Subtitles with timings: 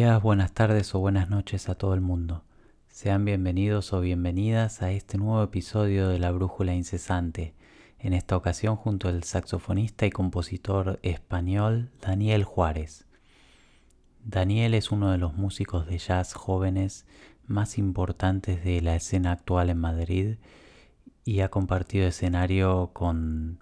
[0.00, 2.42] buenas tardes o buenas noches a todo el mundo.
[2.88, 7.54] Sean bienvenidos o bienvenidas a este nuevo episodio de La Brújula Incesante,
[7.98, 13.04] en esta ocasión junto al saxofonista y compositor español Daniel Juárez.
[14.24, 17.04] Daniel es uno de los músicos de jazz jóvenes
[17.46, 20.36] más importantes de la escena actual en Madrid
[21.26, 23.58] y ha compartido escenario con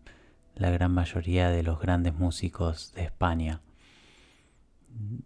[0.55, 3.61] la gran mayoría de los grandes músicos de España.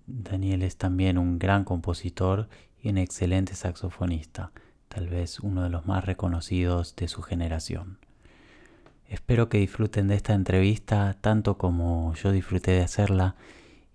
[0.07, 2.49] Daniel es también un gran compositor
[2.83, 4.53] y un excelente saxofonista,
[4.89, 7.99] tal vez uno de los más reconocidos de su generación.
[9.09, 13.37] Espero que disfruten de esta entrevista tanto como yo disfruté de hacerla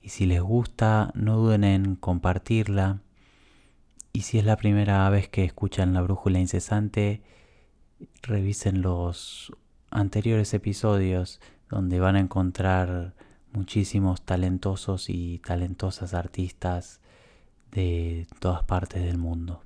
[0.02, 3.00] y si les gusta no duden en compartirla
[4.14, 7.22] y si es la primera vez que escuchan la brújula incesante
[8.22, 9.52] revisen los
[9.90, 13.16] anteriores episodios donde van a encontrar
[13.58, 17.02] muchísimos talentosos y talentosas artistas
[17.72, 19.62] de todas partes del mundo.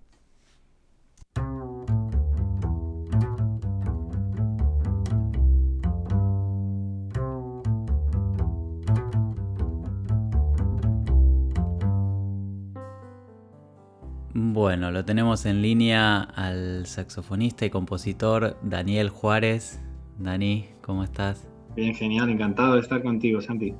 [14.33, 19.81] Bueno, lo tenemos en línea al saxofonista y compositor Daniel Juárez.
[20.17, 21.50] Dani, ¿cómo estás?
[21.75, 23.73] Bien, genial, encantado de estar contigo, Santi.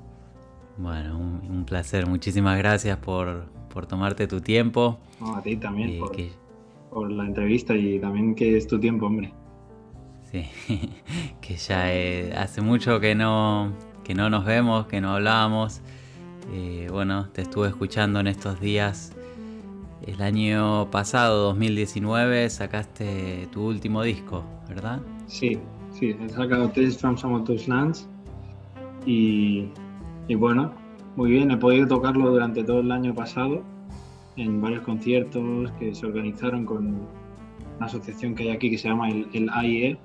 [0.77, 3.45] Bueno, un, placer, muchísimas gracias por,
[3.87, 4.99] tomarte tu tiempo.
[5.21, 5.99] a ti también,
[6.89, 9.33] por, la entrevista y también que es tu tiempo, hombre.
[10.31, 10.45] Sí,
[11.41, 15.81] que ya eh, hace mucho que no, que no nos vemos, que no hablábamos.
[16.53, 19.13] Eh, bueno, te estuve escuchando en estos días.
[20.07, 24.99] El año pasado, 2019, sacaste tu último disco, ¿verdad?
[25.27, 25.59] Sí,
[25.91, 28.09] sí, he sacado of Those Lands.
[29.05, 29.69] Y,
[30.35, 30.73] bueno,
[31.15, 33.63] muy bien, he podido tocarlo durante todo el año pasado
[34.37, 36.87] en varios conciertos que se organizaron con
[37.77, 39.97] una asociación que hay aquí que se llama el, AIE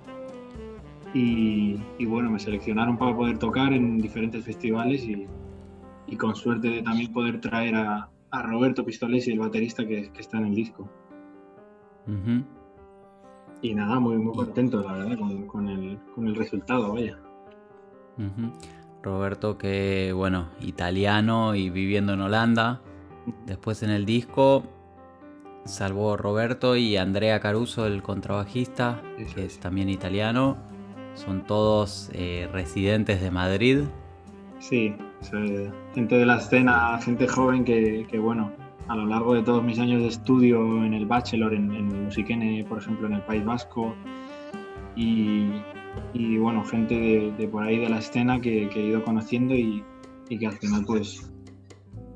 [1.14, 5.26] y, bueno, me seleccionaron para poder tocar en diferentes festivales y,
[6.16, 10.54] con suerte de también poder traer a, Roberto Pistolesi, el baterista que, está en el
[10.54, 10.90] disco.
[13.62, 17.18] Y nada, muy, muy contento, la verdad, con, el, resultado, vaya.
[19.02, 22.80] Roberto, que bueno, italiano y viviendo en Holanda.
[23.46, 24.64] Después en el disco,
[25.64, 29.02] salvo Roberto y Andrea Caruso, el contrabajista,
[29.34, 30.56] que es también italiano.
[31.14, 33.84] Son todos eh, residentes de Madrid.
[34.58, 34.94] Sí,
[35.94, 38.52] gente de la escena, gente joven que, que bueno,
[38.88, 42.64] a lo largo de todos mis años de estudio en el bachelor, en, en Musiquene,
[42.68, 43.94] por ejemplo, en el País Vasco,
[44.96, 49.84] y, bueno, gente de, por ahí de la escena que, he ido conociendo y,
[50.28, 51.30] que al final pues,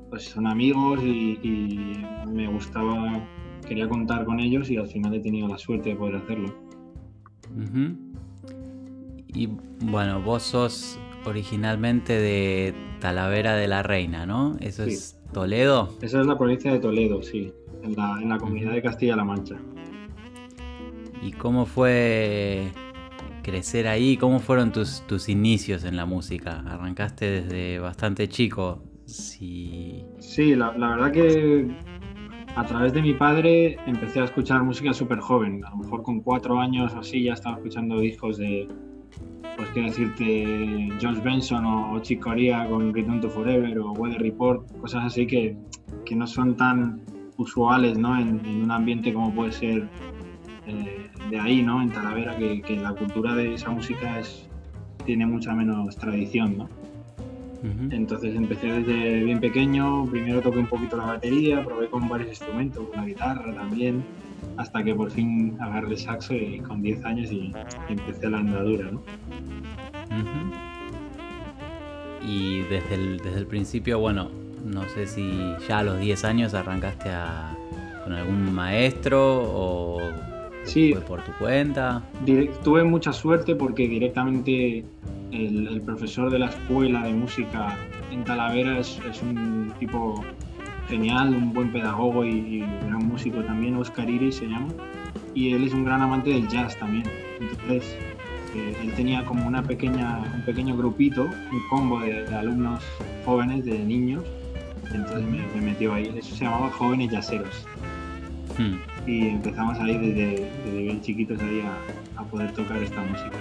[0.09, 3.23] pues son amigos y, me gustaba,
[3.67, 6.53] quería contar con ellos y al final he tenido la suerte de poder hacerlo.
[9.27, 9.49] Y
[9.81, 14.57] bueno, vos sos originalmente de Talavera de la Reina, ¿no?
[14.59, 15.89] Eso es ¿Toledo?
[16.01, 17.53] Esa es la provincia de Toledo, sí,
[17.83, 17.95] en
[18.29, 19.55] la, comunidad de Castilla-La Mancha.
[21.21, 22.71] ¿Y cómo fue
[23.43, 24.17] crecer ahí?
[24.17, 26.63] ¿Cómo fueron tus, tus inicios en la música?
[26.67, 28.83] ¿Arrancaste desde bastante chico?
[29.05, 31.67] Sí, sí la, verdad que
[32.55, 35.63] a través de mi padre empecé a escuchar música súper joven.
[35.65, 38.67] A lo mejor con cuatro años o así ya estaba escuchando discos de,
[39.61, 44.65] pues quiero decirte, Josh Benson o, Chick Corea con Return to Forever o Weather Report,
[44.79, 45.55] cosas así que,
[46.03, 47.01] que no son tan
[47.37, 48.19] usuales ¿no?
[48.19, 49.87] en, un ambiente como puede ser
[50.65, 51.79] eh, de ahí, ¿no?
[51.79, 54.49] en Talavera, que, que, la cultura de esa música es,
[55.05, 56.57] tiene mucha menos tradición.
[56.57, 56.69] ¿no?
[57.91, 62.83] Entonces empecé desde bien pequeño, primero toqué un poquito la batería, probé con varios instrumentos,
[62.91, 64.03] una guitarra también,
[64.57, 67.53] hasta que por fin agarré el saxo y con 10 años y,
[67.89, 69.01] empecé la andadura, ¿no?
[72.25, 74.29] Y desde el, desde el principio, bueno,
[74.63, 77.09] no sé si ya a los 10 años arrancaste
[78.03, 79.99] con algún maestro o
[80.63, 82.03] sí, fue por tu cuenta.
[82.63, 84.85] tuve mucha suerte porque directamente
[85.31, 87.77] el, profesor de la escuela de música
[88.11, 90.23] en Talavera es, es un tipo
[90.91, 94.67] genial, un buen pedagogo y, gran músico también, Oscar Iris se llama,
[95.33, 97.05] y él es un gran amante del jazz también.
[97.39, 97.95] Entonces,
[98.55, 102.83] eh, él tenía como una pequeña, un pequeño grupito, un combo de, alumnos
[103.25, 104.23] jóvenes, de niños,
[104.93, 105.23] entonces
[105.55, 106.13] me, metió ahí.
[106.17, 107.65] Eso se llamaba Jóvenes Yaceros.
[108.57, 108.75] Hmm.
[109.09, 113.37] Y empezamos ahí desde, desde bien chiquitos ahí a, a, poder tocar esta música.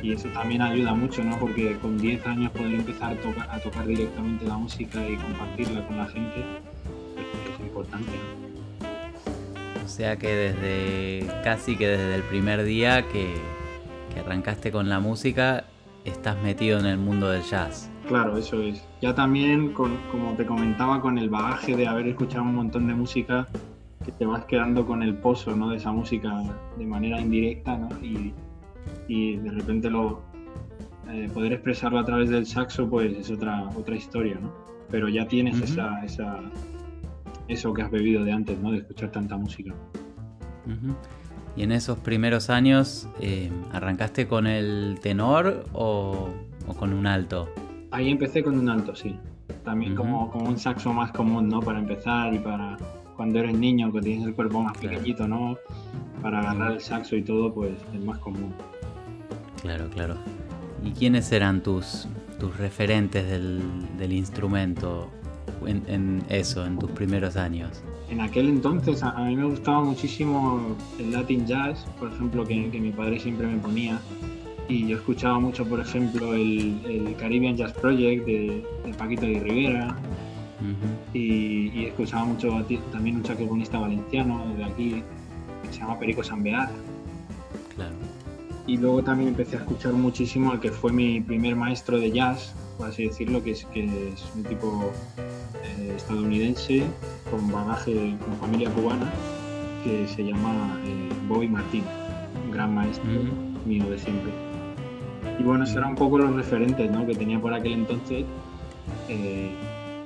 [0.00, 1.36] Y eso también ayuda mucho, ¿no?
[1.38, 5.84] Porque con 10 años poder empezar a tocar, a tocar directamente la música y compartirla
[5.88, 6.44] con la gente,
[7.80, 8.12] importante.
[9.84, 13.34] O sea que desde casi que desde el primer día que,
[14.12, 15.64] que arrancaste con la música,
[16.04, 17.90] estás metido en el mundo del jazz.
[18.06, 18.84] Claro, eso es.
[19.00, 22.94] Ya también, con, como te comentaba, con el bagaje de haber escuchado un montón de
[22.94, 23.46] música,
[24.04, 25.70] que te vas quedando con el pozo ¿no?
[25.70, 26.42] de esa música
[26.78, 27.88] de manera indirecta ¿no?
[28.02, 28.32] y,
[29.08, 30.22] y de repente lo,
[31.10, 34.52] eh, poder expresarlo a través del saxo pues es otra, otra historia, ¿no?
[34.90, 36.38] Pero ya tienes esa, esa,
[37.48, 38.70] eso que has bebido de antes, ¿no?
[38.70, 39.74] De escuchar tanta música.
[41.56, 46.28] Y en esos primeros años, eh, ¿arrancaste con el tenor o,
[46.78, 47.48] con un alto?
[47.90, 49.16] Ahí empecé con un alto, sí.
[49.64, 51.60] También como, como un saxo más común, ¿no?
[51.60, 52.76] Para empezar y para
[53.16, 55.56] cuando eres niño, que tienes el cuerpo más pequeñito, ¿no?
[56.22, 58.54] Para agarrar el saxo y todo, pues es más común.
[59.60, 60.16] Claro, claro.
[60.84, 62.06] ¿Y quiénes eran tus,
[62.38, 63.60] tus referentes del,
[63.98, 65.10] del instrumento
[65.66, 67.82] en, eso, en tus primeros años?
[68.10, 72.80] En aquel entonces a, mí me gustaba muchísimo el Latin Jazz, por ejemplo, que, que
[72.80, 74.00] mi padre siempre me ponía.
[74.68, 78.64] Y yo escuchaba mucho, por ejemplo, el, el Caribbean Jazz Project de,
[78.96, 79.96] Paquito de Rivera.
[81.14, 82.48] y, y, escuchaba mucho
[82.92, 85.02] también un saxofonista valenciano de aquí
[85.62, 86.70] que se llama Perico Sambear.
[87.74, 87.94] Claro
[88.68, 92.54] y luego también empecé a escuchar muchísimo al que fue mi primer maestro de jazz,
[92.78, 94.92] por así decirlo, que es, que es un tipo
[95.64, 96.84] eh, estadounidense
[97.28, 99.12] con bagaje, con familia cubana,
[99.84, 101.84] que se llama eh, Bobby Martín,
[102.44, 103.10] un gran maestro
[103.66, 104.32] mío de siempre.
[105.38, 107.06] Y bueno, esos eran un poco los referentes ¿no?
[107.06, 108.24] que tenía por aquel entonces.
[109.08, 109.50] Eh,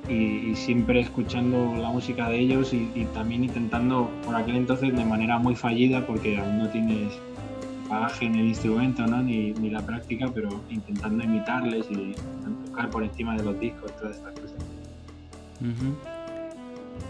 [0.09, 5.05] y, siempre escuchando la música de ellos y, y, también intentando por aquel entonces de
[5.05, 7.13] manera muy fallida porque aún no tienes
[7.93, 9.21] bagaje en el instrumento, ¿no?
[9.21, 12.15] ni, ni, la práctica, pero intentando imitarles y
[12.65, 14.57] tocar por encima de los discos, todas estas cosas.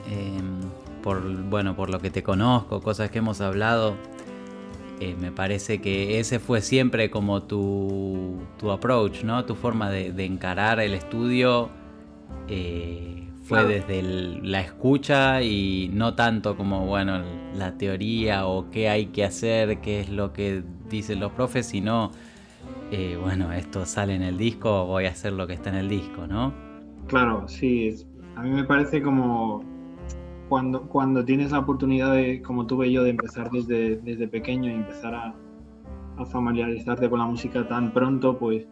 [0.09, 0.61] Em,
[1.01, 3.95] por, bueno, por lo que te conozco, cosas que hemos hablado,
[4.99, 9.45] eh, me parece que ese fue siempre como tu, tu approach, ¿no?
[9.45, 11.69] Tu forma de, de encarar el estudio.
[12.47, 17.21] Eh, fue desde la escucha y no tanto como, bueno,
[17.55, 22.11] la teoría o qué hay que hacer, qué es lo que dicen los profes, sino,
[22.91, 25.89] eh, bueno, esto sale en el disco, voy a hacer lo que está en el
[25.89, 26.53] disco, ¿no?
[27.07, 27.93] Claro, sí.
[28.35, 29.63] A mí me parece como
[30.49, 34.73] cuando, cuando tienes la oportunidad de, como tuve yo, de empezar desde, desde pequeño y
[34.73, 35.35] empezar a,
[36.31, 38.67] familiarizarte con la música tan pronto, pues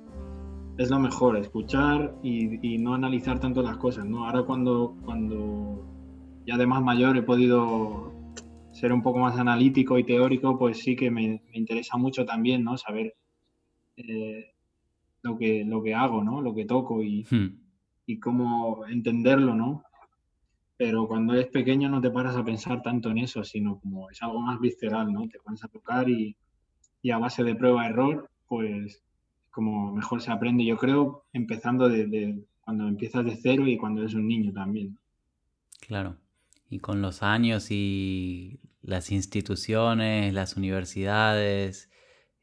[0.77, 4.27] es lo mejor, escuchar y, no analizar tanto las cosas, ¿no?
[4.27, 5.83] Ahora cuando, cuando
[6.45, 8.11] ya de más mayor he podido
[8.71, 12.77] ser un poco más analítico y teórico, pues sí que me, interesa mucho también, ¿no?
[12.77, 13.15] Saber
[13.97, 14.53] eh,
[15.21, 16.41] lo, que, lo que hago, ¿no?
[16.41, 17.59] Lo que toco y, hmm.
[18.05, 19.83] y cómo entenderlo, ¿no?
[20.77, 24.21] Pero cuando eres pequeño no te paras a pensar tanto en eso, sino como es
[24.23, 25.27] algo más visceral, ¿no?
[25.27, 26.35] Te pones a tocar y,
[27.01, 29.03] y a base de prueba-error, pues
[29.51, 34.13] como mejor se aprende, yo creo, empezando de, cuando empiezas de cero y cuando eres
[34.13, 34.97] un niño también.
[35.81, 36.17] Claro.
[36.71, 41.91] Y con los años y las instituciones, las universidades,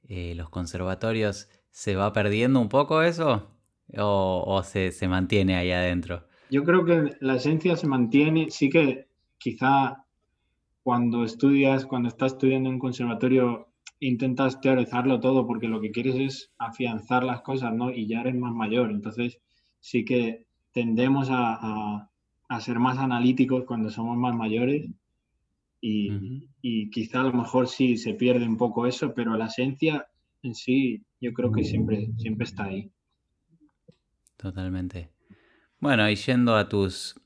[0.06, 3.50] eh, los conservatorios, ¿se va perdiendo un poco eso?
[3.96, 6.26] ¿O, se, se, mantiene ahí adentro?
[6.50, 9.08] Yo creo que la esencia se mantiene, sí que
[9.38, 10.04] quizá
[10.82, 13.68] cuando estudias, cuando estás estudiando en conservatorio,
[13.98, 17.90] intentas teorizarlo todo porque lo que quieres es afianzar las cosas, ¿no?
[17.90, 19.38] Y ya eres más mayor, entonces
[19.80, 22.10] sí que tendemos a,
[22.60, 24.88] ser más analíticos cuando somos más mayores
[25.80, 26.48] y,
[26.90, 30.08] quizá a lo mejor sí se pierde un poco eso, pero la esencia
[30.42, 32.90] en sí yo creo que siempre, siempre está ahí.
[34.36, 35.10] Totalmente.
[35.80, 37.20] Bueno, y yendo a tus,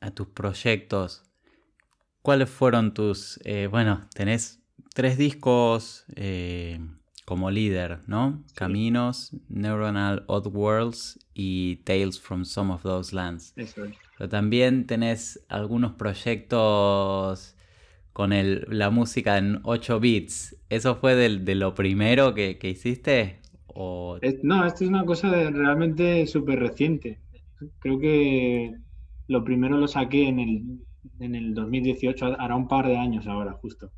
[0.00, 1.24] a tus proyectos,
[2.22, 4.62] ¿cuáles fueron tus, eh, bueno, tenés
[4.94, 6.78] tres discos eh,
[7.28, 8.42] como líder, ¿no?
[8.54, 13.54] Caminos, Neuronal Odd Worlds y Tales from Some of Those Lands.
[14.16, 17.54] Pero también tenés algunos proyectos
[18.14, 20.56] con el, la música en 8 bits.
[20.70, 23.40] ¿Eso fue de, lo primero que, hiciste?
[23.66, 24.18] O...
[24.42, 27.18] no, esto es una cosa realmente súper reciente.
[27.80, 28.72] Creo que
[29.26, 30.62] lo primero lo saqué en el,
[31.20, 33.90] en el 2018, hará un par de años ahora, justo.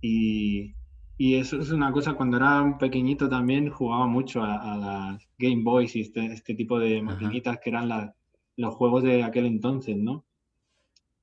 [0.00, 0.74] Y,
[1.18, 5.62] y, eso es una cosa, cuando era un pequeñito también jugaba mucho a, las Game
[5.62, 8.14] Boys y este, este tipo de maquinitas que eran
[8.56, 10.24] los juegos de aquel entonces, ¿no?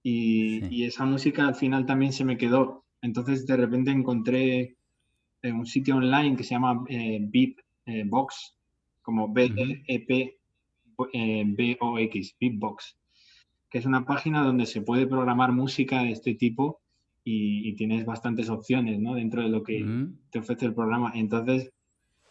[0.03, 2.85] Y, y, esa música al final también se me quedó.
[3.01, 4.77] Entonces de repente encontré
[5.41, 7.29] en un sitio online que se llama eh,
[7.85, 8.09] eh,
[9.01, 10.25] como B-E-P-B-O-X,
[12.39, 12.97] Beatbox.
[13.69, 16.81] que es una página donde se puede programar música de este tipo
[17.31, 19.15] y, tienes bastantes opciones ¿no?
[19.15, 19.85] dentro de lo que
[20.31, 21.11] te ofrece el programa.
[21.15, 21.71] Entonces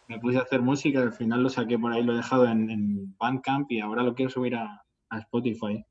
[0.07, 3.15] me puse a hacer música, al final lo saqué por ahí, lo he dejado en,
[3.17, 5.83] Bandcamp y ahora lo quiero subir a, Spotify.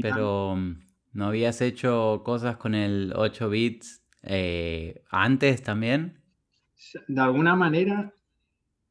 [0.00, 0.80] Pero mm,
[1.12, 6.22] ¿no habías hecho cosas con el 8 bits eh, antes también?
[7.08, 8.14] De alguna manera,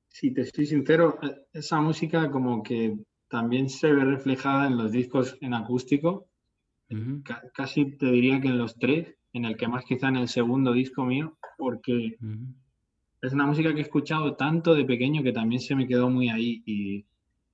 [0.09, 2.97] si te soy sincero, eh, esa música como que
[3.29, 6.27] también se ve reflejada en los discos en acústico.
[7.53, 10.73] Casi te diría que en los tres, en el que más quizá en el segundo
[10.73, 12.17] disco mío, porque
[13.21, 16.29] es una música que he escuchado tanto de pequeño que también se me quedó muy
[16.29, 17.05] ahí y,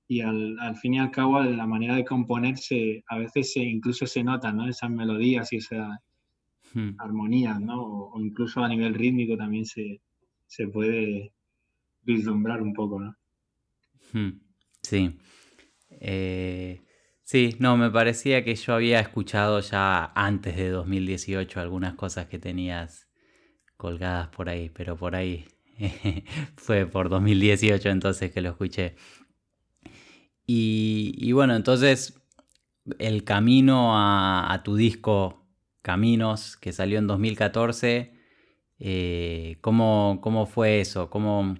[0.06, 4.06] y al, al, fin y al cabo la manera de componerse a veces se, incluso
[4.06, 4.68] se nota, ¿no?
[4.68, 6.02] Esas melodías y esa
[6.74, 6.96] hmm.
[6.98, 7.82] armonía, ¿no?
[7.82, 10.00] O, incluso a nivel rítmico también se,
[10.46, 11.32] se puede
[12.02, 13.16] vislumbrar un poco, ¿no?
[14.12, 14.40] Hmm.
[14.82, 15.18] Sí.
[15.90, 16.80] Eh,
[17.24, 22.38] sí, no, me parecía que yo había escuchado ya antes de 2018 algunas cosas que
[22.38, 23.08] tenías
[23.76, 25.46] colgadas por ahí, pero por ahí
[26.56, 28.96] fue por 2018 entonces que lo escuché.
[30.46, 32.20] Y, bueno, entonces
[32.98, 35.46] el camino a, tu disco
[35.82, 38.14] Caminos, que salió en 2014,
[38.78, 41.10] eh, ¿cómo, ¿cómo, fue eso?
[41.10, 41.56] ¿Cómo,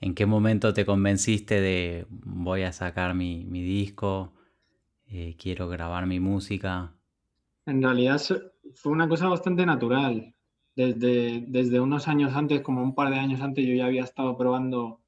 [0.00, 4.34] ¿En qué momento te convenciste de voy a sacar mi, disco?
[5.12, 6.94] Eh, quiero grabar mi música.
[7.66, 8.20] En realidad
[8.74, 10.34] fue una cosa bastante natural.
[10.74, 14.38] Desde, desde unos años antes, como un par de años antes, yo ya había estado
[14.38, 15.00] probando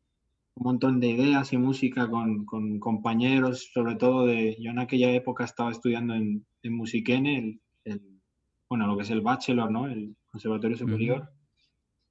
[0.56, 2.44] un montón de ideas y música con,
[2.78, 8.00] compañeros, sobre todo de, yo en aquella época estaba estudiando en, en Musiquene, el,
[8.68, 9.86] bueno, lo que es el bachelor, ¿no?
[9.86, 11.32] El conservatorio superior.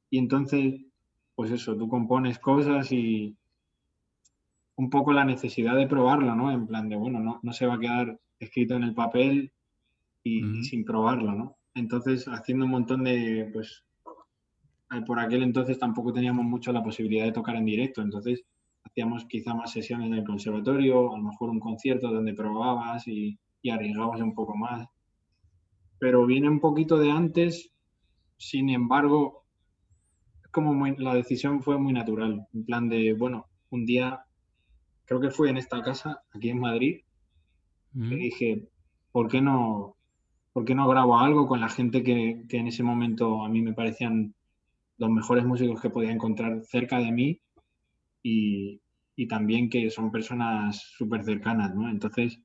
[0.10, 0.82] Y entonces
[1.36, 3.36] pues eso, tú compones cosas y
[4.76, 6.52] un poco la necesidad de probarlo, ¿no?
[6.52, 9.52] En plan de, bueno, no, no se va a quedar escrito en el papel
[10.24, 11.58] y, sin probarlo, ¿no?
[11.76, 13.84] Entonces, haciendo un montón de, pues,
[15.08, 18.44] por aquel entonces tampoco teníamos mucho la posibilidad de tocar en directo, entonces
[18.84, 23.40] hacíamos quizá más sesiones en el conservatorio, a lo mejor un concierto donde probabas y,
[23.62, 24.88] y arriesgabas un poco más.
[26.00, 27.72] Pero viene un poquito de antes,
[28.38, 29.46] sin embargo,
[30.52, 34.24] como la decisión fue muy natural, en plan de, bueno, un día,
[35.06, 37.02] creo que fue en esta casa, aquí en Madrid,
[37.94, 38.68] que dije,
[39.12, 39.96] ¿por qué no,
[40.54, 43.74] por qué no grabo algo con la gente que, en ese momento a mí me
[43.74, 44.34] parecían
[44.98, 47.42] los mejores músicos que podía encontrar cerca de mí
[48.22, 48.80] y,
[49.28, 51.90] también que son personas súper cercanas, ¿no?
[51.90, 52.40] Entonces,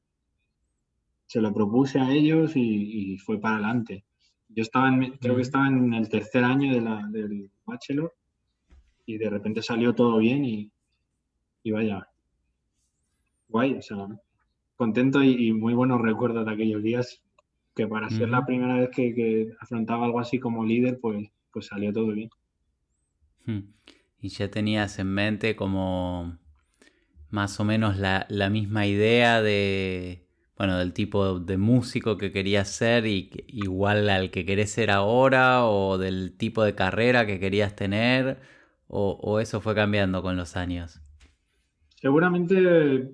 [1.27, 4.05] se lo propuse a ellos y, fue para adelante.
[4.49, 8.15] Yo estaba en, creo que estaba en el tercer año de la, del bachelor
[9.05, 10.71] y de repente salió todo bien y,
[11.71, 12.09] vaya,
[13.49, 13.97] guay, o sea,
[14.77, 17.23] contento y, muy buenos recuerdos de aquellos días
[17.75, 21.93] que para ser la primera vez que, afrontaba algo así como líder, pues, pues salió
[21.93, 22.31] todo bien.
[24.21, 26.39] Y ya tenías en mente como
[27.31, 30.29] más o menos la misma idea de,
[30.59, 35.65] bueno, del tipo de músico que querías ser y igual al que querés ser ahora
[35.65, 38.41] o del tipo de carrera que querías tener
[38.89, 41.01] o, eso fue cambiando con los años?
[41.95, 43.09] Seguramente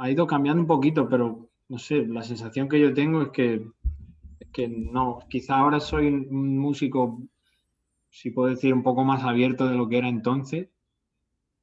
[0.00, 3.66] ha ido cambiando un poquito, pero no sé, la sensación que yo tengo es que,
[4.52, 7.22] que no, quizá ahora soy un músico,
[8.08, 10.68] si puedo decir, un poco más abierto de lo que era entonces,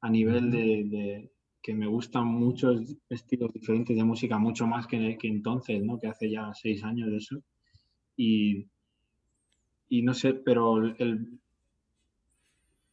[0.02, 1.32] a nivel de
[1.68, 6.00] que me gustan muchos estilos diferentes de música, mucho más que, que entonces, ¿no?
[6.00, 7.44] Que hace ya seis años de eso.
[8.16, 8.68] Y,
[9.90, 11.40] y no sé, pero el,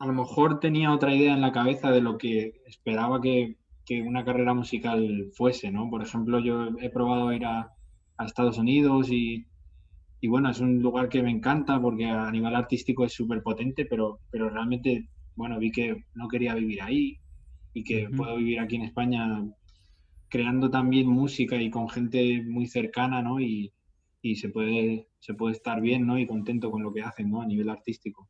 [0.00, 4.02] a lo mejor tenía otra idea en la cabeza de lo que esperaba que, que
[4.02, 5.90] una carrera musical fuese, ¿no?
[5.90, 7.70] Por ejemplo, yo he probado ir a,
[8.16, 9.46] a Estados Unidos y,
[10.20, 13.84] y, bueno, es un lugar que me encanta porque a nivel artístico es súper potente,
[13.84, 17.18] pero, pero realmente, bueno, vi que no quería vivir ahí
[17.74, 19.44] y que puedo vivir aquí en España
[20.28, 23.40] creando también música y con gente muy cercana, ¿no?
[23.40, 23.72] Y,
[24.22, 26.18] y se, puede, se puede estar bien, ¿no?
[26.18, 27.42] Y contento con lo que hacen, ¿no?
[27.42, 28.28] A nivel artístico.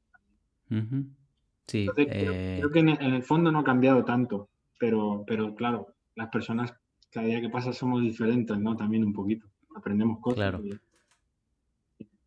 [1.66, 1.87] Sí.
[1.96, 6.75] Eh, creo, que en el, fondo no ha cambiado tanto, pero, pero claro, las personas
[7.11, 8.76] cada día que pasa somos diferentes, ¿no?
[8.76, 9.47] También un poquito.
[9.76, 10.37] Aprendemos cosas.
[10.37, 10.62] Claro.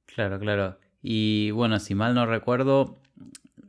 [0.06, 0.77] Claro, claro.
[1.01, 3.00] Y bueno, si mal no recuerdo,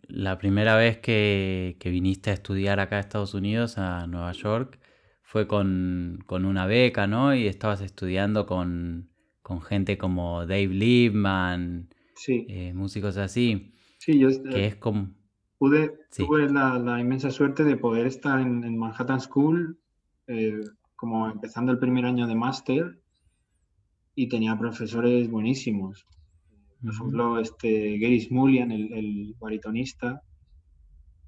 [0.06, 4.78] la primera vez que, viniste a estudiar acá a Estados Unidos, a Nueva York,
[5.22, 7.34] fue con, una beca, ¿no?
[7.34, 9.10] Y estabas estudiando con,
[9.68, 11.88] gente como Dave Liebman,
[12.28, 13.74] eh, músicos así.
[13.98, 15.17] Sí, yo que es como...
[15.58, 19.78] pude, tuve la, inmensa suerte de poder estar en, Manhattan School,
[20.26, 20.60] eh,
[20.96, 22.98] como empezando el primer año de máster
[24.14, 26.06] y tenía profesores buenísimos.
[26.80, 30.22] Por ejemplo, este Gary Smulian, el, baritonista,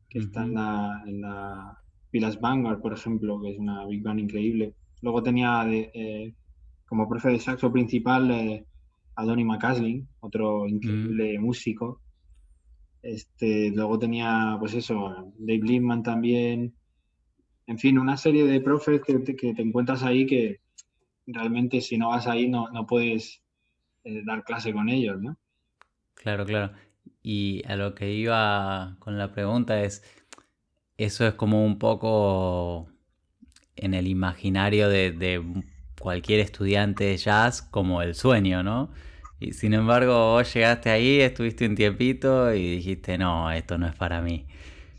[0.08, 1.78] que está en la, en la
[2.10, 4.74] Pilas Vanguard, por ejemplo, que es una big band increíble.
[5.02, 6.34] Luego tenía eh,
[6.86, 8.66] como profe de saxo principal eh,
[9.14, 12.00] a Donny McCaslin, otro increíble músico.
[13.02, 16.74] Este, luego tenía, pues eso, Dave Lindman también.
[17.66, 20.60] En fin, una serie de profes que te, encuentras ahí que
[21.26, 23.42] realmente si no vas ahí no, no puedes
[24.04, 25.38] eh, dar clase con ellos, ¿no?
[26.14, 26.72] Claro, claro.
[27.22, 30.02] Y a lo que iba con la pregunta es,
[30.96, 32.88] eso es como un poco
[33.76, 35.42] en el imaginario de,
[35.98, 38.90] cualquier estudiante de jazz como el sueño, ¿no?
[39.40, 43.94] Y sin embargo, vos llegaste ahí, estuviste un tiempito y dijiste, no, esto no es
[43.96, 44.46] para mí.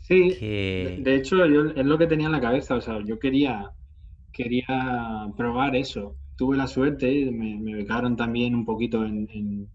[0.00, 3.70] Sí, de hecho es lo que tenía en la cabeza, o sea, yo quería,
[4.32, 6.16] quería probar eso.
[6.36, 9.68] Tuve la suerte, me, me becaron también un poquito en,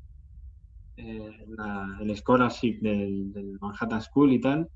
[0.97, 4.69] el scholarship del, del Manhattan School y tal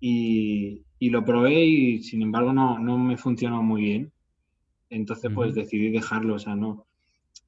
[0.00, 4.12] y, lo probé y sin embargo no, no me funcionó muy bien.
[4.88, 6.86] Entonces pues decidí dejarlo, o sea, no,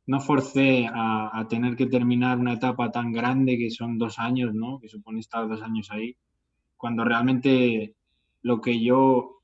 [0.07, 4.79] no forcé a, tener que terminar una etapa tan grande que son dos años, ¿no?
[4.81, 6.17] Que supone estar dos años ahí,
[6.77, 7.95] cuando realmente
[8.43, 9.43] lo que yo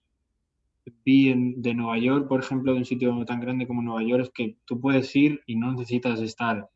[1.05, 4.31] vi de Nueva York, por ejemplo, de un sitio tan grande como Nueva York, es
[4.31, 6.69] que tú puedes ir y no necesitas estar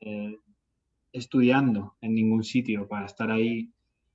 [0.00, 0.36] eh,
[1.12, 3.70] estudiando en ningún sitio para estar ahí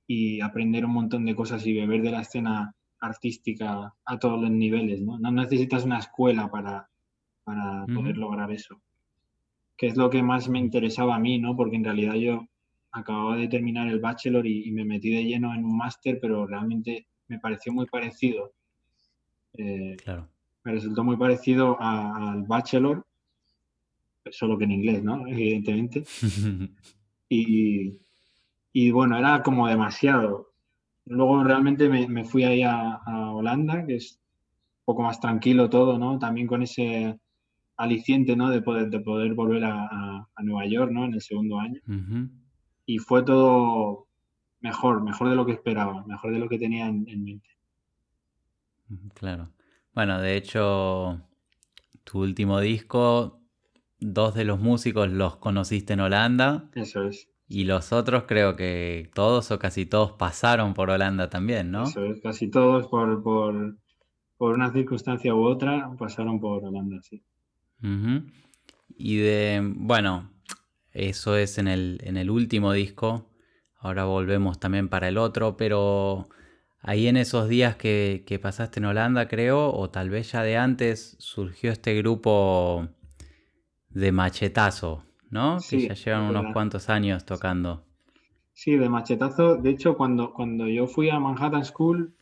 [0.06, 4.50] y aprender un montón de cosas y beber de la escena artística a todos los
[4.50, 5.18] niveles, ¿no?
[5.18, 6.88] No necesitas una escuela para,
[7.44, 8.80] para poder lograr eso.
[9.76, 11.56] Que es lo que más me interesaba a mí, ¿no?
[11.56, 12.46] Porque en realidad yo
[12.92, 17.06] acababa de terminar el bachelor y, me metí de lleno en un máster, pero realmente
[17.28, 18.52] me pareció muy parecido.
[19.54, 20.28] Eh, claro.
[20.62, 23.04] Me resultó muy parecido al bachelor,
[24.30, 25.26] solo que en inglés, ¿no?
[25.26, 26.04] Evidentemente.
[27.28, 27.98] y,
[28.72, 30.52] y bueno, era como demasiado.
[31.06, 33.00] Luego realmente me, fui ahí a,
[33.32, 34.20] Holanda, que es
[34.80, 36.18] un poco más tranquilo todo, ¿no?
[36.18, 37.18] También con ese
[37.76, 38.50] aliciente, ¿no?
[38.50, 41.04] De poder, de poder volver a, Nueva York, ¿no?
[41.04, 41.80] En el segundo año.
[42.86, 44.08] Y fue todo
[44.60, 47.48] mejor, mejor de lo que esperaba, mejor de lo que tenía en, en mente.
[49.14, 49.50] Claro.
[49.94, 51.22] Bueno, de hecho,
[52.04, 53.40] tu último disco,
[54.00, 56.70] dos de los músicos los conociste en Holanda.
[56.74, 57.28] Eso es.
[57.46, 61.84] Y los otros creo que todos o casi todos pasaron por Holanda también, ¿no?
[61.84, 63.76] Eso es, casi todos por, por,
[64.36, 67.22] por una circunstancia u otra pasaron por Holanda, sí.
[68.96, 70.30] Y de, bueno,
[70.92, 73.30] eso es en el, en el último disco,
[73.78, 76.28] ahora volvemos también para el otro, pero
[76.80, 80.56] ahí en esos días que, que pasaste en Holanda, creo, o tal vez ya de
[80.56, 82.88] antes, surgió este grupo
[83.90, 85.04] de machetazo.
[85.34, 85.58] ¿no?
[85.68, 87.84] que ya llevan unos cuantos años tocando.
[88.52, 89.56] Sí, de machetazo.
[89.56, 92.14] De hecho, cuando, cuando yo fui a Manhattan School,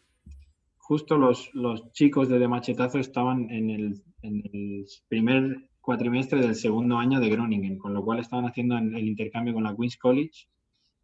[0.78, 6.54] justo los, los chicos de, de Machetazo estaban en el, en el, primer cuatrimestre del
[6.54, 10.46] segundo año de Groningen, con lo cual estaban haciendo el intercambio con la Queen's College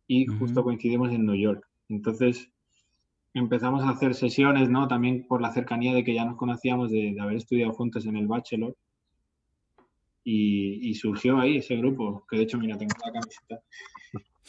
[0.07, 1.67] y justo coincidimos en New York.
[1.89, 2.51] Entonces
[3.35, 4.89] empezamos a hacer sesiones, ¿no?
[4.89, 8.17] También por la cercanía de que ya nos conocíamos de, de haber estudiado juntos en
[8.17, 8.77] el bachelor
[10.31, 13.61] y, surgió ahí ese grupo, que de hecho, mira, tengo la camiseta.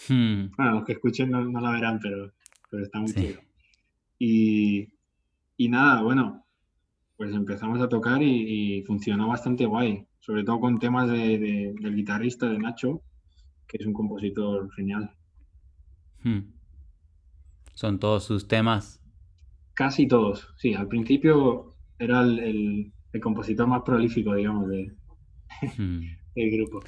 [0.07, 0.55] Hmm.
[0.57, 2.33] Bueno, los que escuchen no, la verán, pero,
[2.69, 3.39] pero está muy chido.
[4.17, 4.89] Y,
[5.55, 6.45] y, nada, bueno,
[7.19, 11.37] pues empezamos a tocar y, funcionó bastante guay, sobre todo con temas de,
[11.79, 13.03] del guitarrista de Nacho,
[13.67, 15.11] que es un compositor genial.
[16.23, 16.53] Hmm.
[17.75, 18.99] ¿Son todos sus temas?
[19.75, 20.73] Casi todos, sí.
[20.73, 24.91] Al principio era el, el compositor más prolífico, digamos, de,
[25.77, 26.01] Hmm.
[26.35, 26.81] el grupo.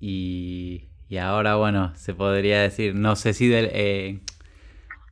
[0.00, 0.88] Y,
[1.20, 4.20] ahora, bueno, se podría decir, no sé si, eh,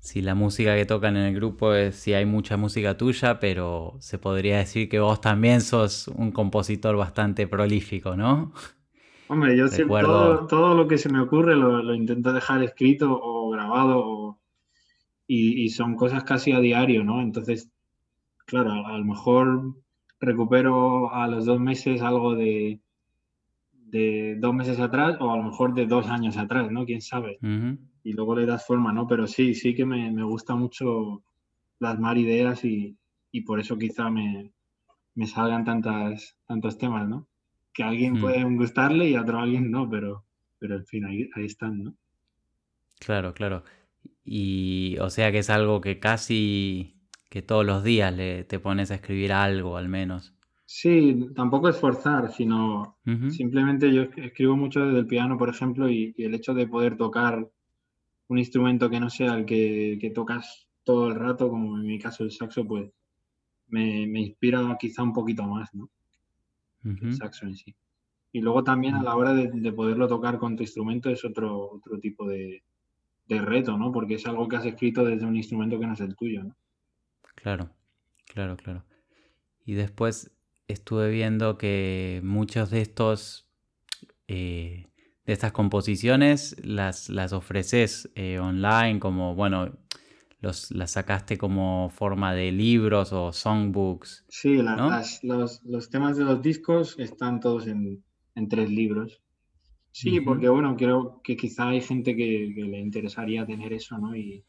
[0.06, 3.96] si la música que tocan en el grupo es, si hay mucha música tuya, pero
[3.98, 8.52] se podría decir que vos también sos un compositor bastante prolífico, ¿no?
[9.26, 14.38] Hombre, yo siempre todo, lo que se me ocurre lo, intento dejar escrito o grabado
[15.26, 17.20] y, son cosas casi a diario, ¿no?
[17.20, 17.68] Entonces,
[18.46, 19.74] claro, a lo mejor
[20.20, 22.80] recupero a los dos meses algo de,
[23.90, 26.84] de dos meses atrás o a lo mejor de dos años atrás, ¿no?
[26.84, 27.38] Quién sabe.
[28.02, 29.06] Y luego le das forma, ¿no?
[29.06, 31.22] Pero sí, sí que me, me gusta mucho
[31.78, 32.96] plasmar ideas y,
[33.30, 34.52] y por eso quizá me,
[35.14, 37.28] me, salgan tantas, tantos temas, ¿no?
[37.72, 40.24] Que a alguien puede gustarle y a otro alguien no, pero,
[40.58, 41.94] pero en fin, ahí, ahí están, ¿no?
[42.98, 43.62] Claro, claro.
[44.24, 46.96] Y o sea que es algo que casi
[47.28, 50.35] que todos los días le, te pones a escribir algo al menos.
[50.68, 52.98] Sí, tampoco es forzar, sino
[53.30, 57.48] simplemente yo escribo mucho desde el piano, por ejemplo, y, el hecho de poder tocar
[58.26, 62.24] un instrumento que no sea el que, tocas todo el rato, como en mi caso
[62.24, 62.90] el saxo, pues
[63.68, 65.88] me, inspira quizá un poquito más, ¿no?
[66.84, 67.74] El saxo en sí.
[68.32, 72.00] Y luego también a la hora de, poderlo tocar con tu instrumento es otro, otro
[72.00, 72.64] tipo de,
[73.28, 73.92] de reto, ¿no?
[73.92, 76.56] Porque es algo que has escrito desde un instrumento que no es el tuyo, ¿no?
[77.36, 77.70] Claro,
[78.26, 78.84] claro, claro.
[79.64, 80.35] Y después
[80.68, 83.48] estuve viendo que muchos de estos,
[84.28, 84.86] eh,
[85.24, 89.78] de estas composiciones las, las ofreces eh, online como, bueno,
[90.40, 94.24] los, las sacaste como forma de libros o songbooks.
[94.28, 94.60] Sí,
[95.22, 98.02] los, temas de los discos están todos en,
[98.48, 99.22] tres libros.
[99.92, 104.14] Sí, porque bueno, creo que quizá hay gente que, que, le interesaría tener eso, ¿no?
[104.14, 104.44] Y,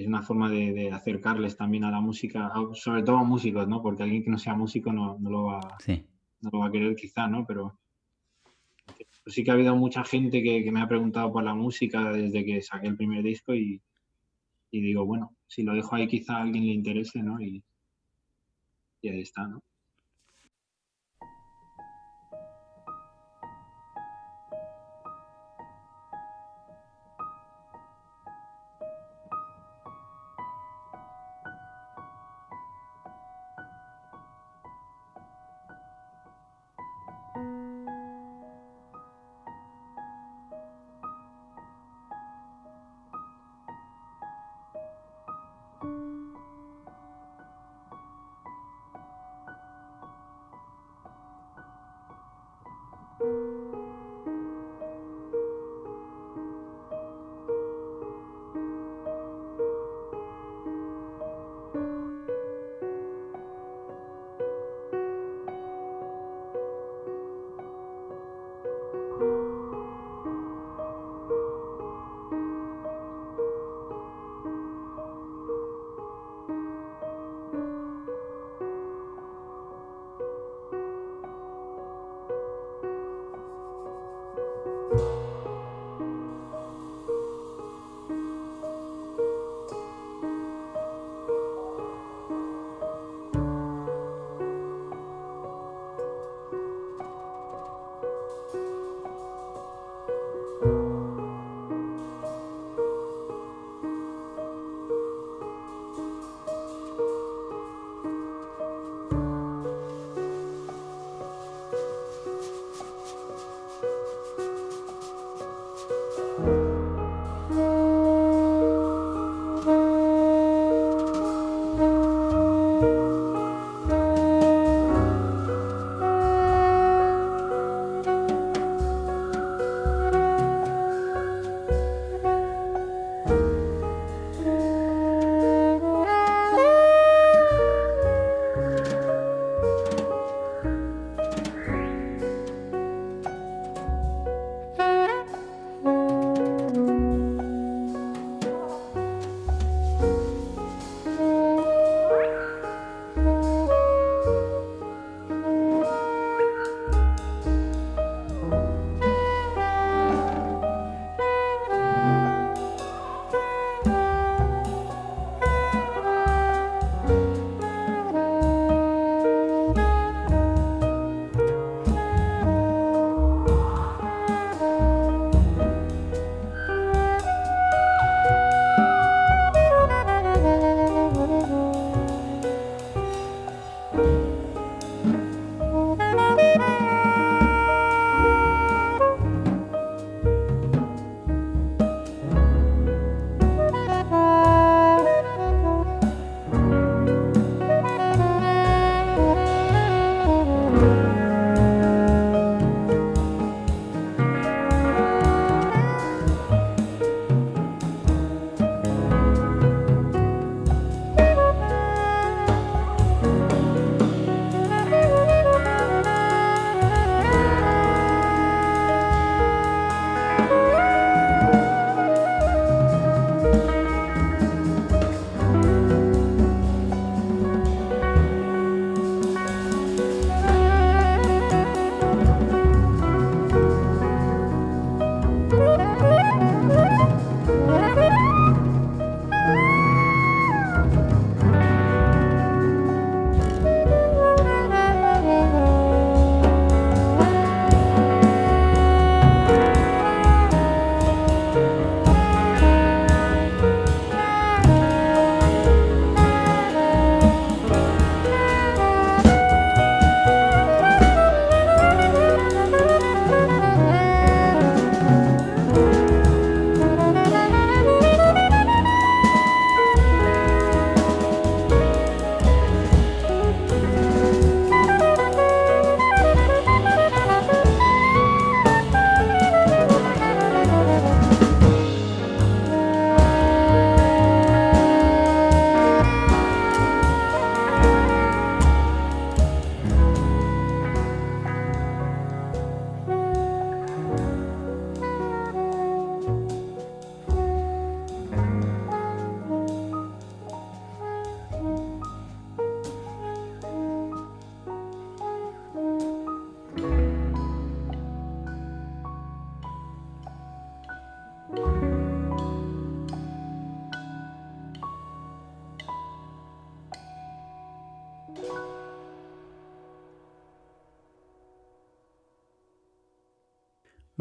[0.00, 3.82] es una forma de, acercarles también a la música, sobre todo a músicos, ¿no?
[3.82, 5.60] Porque alguien que no sea músico no, lo, va,
[6.40, 7.46] no lo va a querer quizá, ¿no?
[7.46, 7.78] Pero
[9.26, 12.62] sí que ha habido mucha gente que, me ha preguntado por la música desde que
[12.62, 13.80] saqué el primer disco y,
[14.70, 17.40] y digo, bueno, si lo dejo ahí quizá a alguien le interese, ¿no?
[17.40, 17.62] Y,
[19.02, 19.62] y ahí está, ¿no?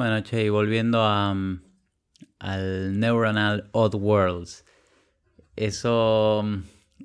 [0.06, 1.64] Bueno, che, y volviendo a, mm,
[2.38, 4.64] al Neuronal Odd Worlds.
[5.56, 6.58] Eso, mm,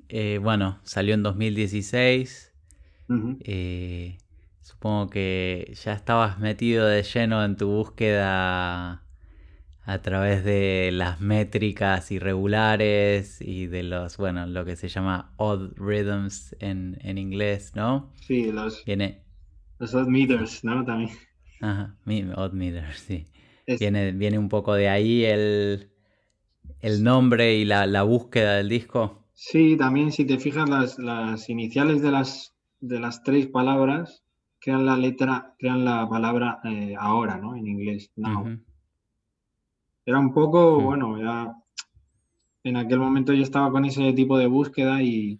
[0.09, 2.53] eh, bueno, salió en 2016.
[3.39, 4.19] Eh,
[4.61, 9.03] supongo que ya estabas metido de lleno en tu búsqueda
[9.81, 15.71] a través de las métricas irregulares y de los, bueno, lo que se llama odd
[15.75, 18.11] rhythms en, inglés, ¿no?
[18.27, 18.83] Sí, los,
[19.79, 20.85] los odd meters, ¿no?
[20.85, 21.09] También.
[21.61, 21.95] Ajá,
[22.35, 22.53] odd
[22.95, 23.27] sí.
[23.79, 25.91] Viene, viene un poco de ahí el,
[26.79, 29.27] el nombre y la, búsqueda del disco.
[29.33, 34.23] Sí, también si te fijas las, las iniciales de las, de las tres palabras
[34.59, 37.55] crean la letra, crean la palabra eh, ahora, ¿no?
[37.55, 38.59] En inglés, now.
[40.05, 41.53] Era un poco, bueno, ya
[42.63, 45.39] en aquel momento yo estaba con ese tipo de búsqueda y,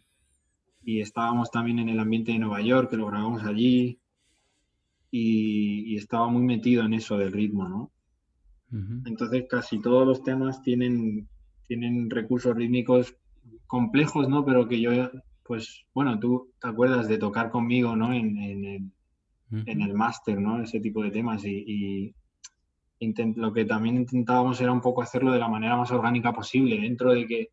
[0.84, 4.01] y estábamos también en el ambiente de Nueva York, que lo grabamos allí
[5.12, 7.92] y, y estaba muy metido en eso del ritmo, ¿no?
[9.06, 11.28] Entonces casi todos los temas tienen,
[11.68, 13.18] tienen recursos rítmicos
[13.68, 14.46] complejos, ¿no?
[14.46, 14.92] Pero que yo,
[15.44, 18.14] pues, bueno, tú te acuerdas de tocar conmigo, ¿no?
[18.14, 20.62] En, en, el máster, ¿no?
[20.62, 22.16] Ese tipo de temas y,
[23.36, 27.12] lo que también intentábamos era un poco hacerlo de la manera más orgánica posible, dentro
[27.12, 27.50] de que,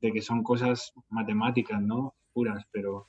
[0.00, 2.14] de que son cosas matemáticas, ¿no?
[2.32, 3.08] Puras, pero,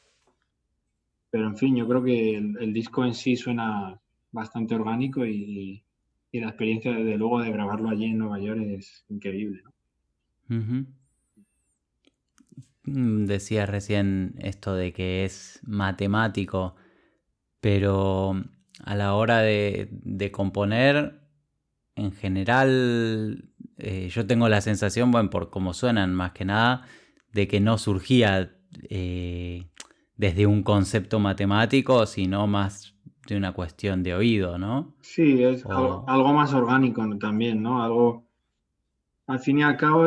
[1.29, 3.99] pero en fin, yo creo que el disco en sí suena
[4.31, 5.83] bastante orgánico y,
[6.33, 9.63] la experiencia, desde luego, de grabarlo allí en Nueva York es increíble.
[9.63, 10.85] ¿no?
[12.87, 16.75] Mm, decía recién esto de que es matemático,
[17.59, 18.43] pero
[18.83, 21.21] a la hora de, componer,
[21.95, 26.85] en general, eh, yo tengo la sensación, bueno, por cómo suenan más que nada,
[27.33, 28.55] de que no surgía
[28.89, 29.65] eh,
[30.17, 32.95] desde un concepto matemático, sino más
[33.27, 34.95] de una cuestión de oído, ¿no?
[35.01, 37.84] Sí, es algo, más orgánico también, ¿no?
[37.84, 38.25] Algo,
[39.27, 40.06] al fin y al cabo,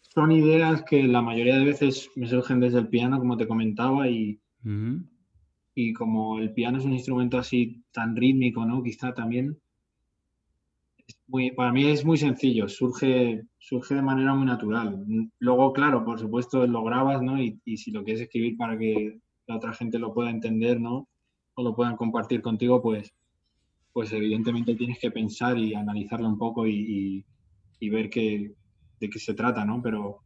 [0.00, 4.08] son ideas que la mayoría de veces me surgen desde el piano, como te comentaba,
[4.08, 4.40] y,
[5.74, 8.82] y como el piano es un instrumento así tan rítmico, ¿no?
[8.82, 9.58] Quizá también,
[11.26, 15.04] muy, para mí es muy sencillo, surge, surge de manera muy natural.
[15.38, 17.42] Luego, claro, por supuesto, lo grabas, ¿no?
[17.42, 21.08] Y, y si lo quieres escribir para que la otra gente lo pueda entender, ¿no?
[21.54, 23.14] o lo puedan compartir contigo, pues,
[23.92, 27.24] pues evidentemente tienes que pensar y analizarlo un poco y,
[27.80, 28.54] ver qué,
[28.98, 29.82] de qué se trata, ¿no?
[29.82, 30.22] Pero,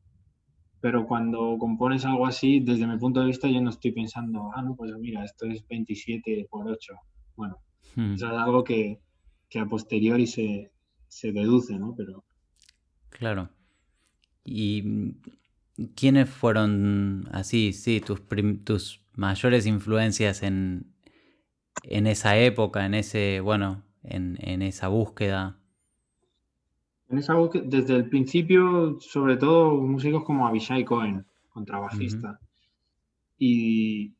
[0.80, 4.62] pero cuando compones algo así, desde mi punto de vista, yo no estoy pensando, ah,
[4.62, 6.94] no, pues mira, esto es 27 por 8.
[7.34, 7.56] Bueno,
[7.96, 8.14] hmm.
[8.14, 9.00] eso es algo que,
[9.60, 10.70] a posteriori se,
[11.08, 11.94] se deduce, ¿no?
[11.96, 12.24] Pero...
[13.08, 13.50] Claro.
[14.44, 15.14] ¿Y
[15.96, 18.22] quiénes fueron así, sí, tus,
[18.64, 20.86] tus mayores influencias en,
[21.82, 25.58] en esa época, en ese, bueno, en, esa búsqueda?
[27.10, 32.38] En esa búsqueda, desde el principio, sobre todo músicos como Abishai Cohen, contrabajista.
[33.38, 34.14] y,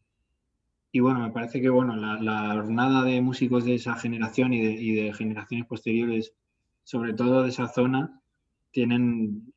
[0.91, 4.61] y, bueno, me parece que bueno, la, la, jornada de músicos de esa generación y
[4.61, 6.35] de, y de generaciones posteriores,
[6.83, 8.21] sobre todo de esa zona,
[8.73, 9.53] tienen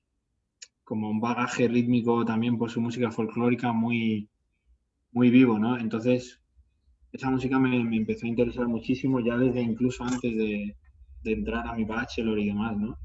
[0.84, 4.30] como un bagaje rítmico también por su música folclórica muy,
[5.12, 5.78] muy vivo, ¿no?
[5.78, 6.42] Entonces,
[7.12, 10.76] esa música me, empezó a interesar muchísimo ya desde incluso antes de,
[11.24, 12.98] entrar a mi bachelor y demás, ¿no?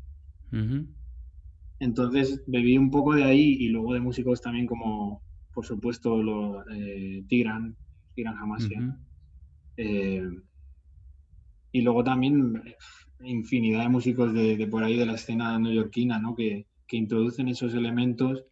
[1.79, 6.67] Entonces bebí un poco de ahí y luego de músicos también como, por supuesto, lo,
[6.71, 7.77] eh, Tigran,
[8.15, 8.99] Tigran Hamasia.
[9.77, 10.27] Eh,
[11.73, 12.63] y luego también
[13.23, 16.35] infinidad de músicos de, por ahí de la escena neoyorquina, ¿no?
[16.35, 18.45] Que, que introducen esos elementos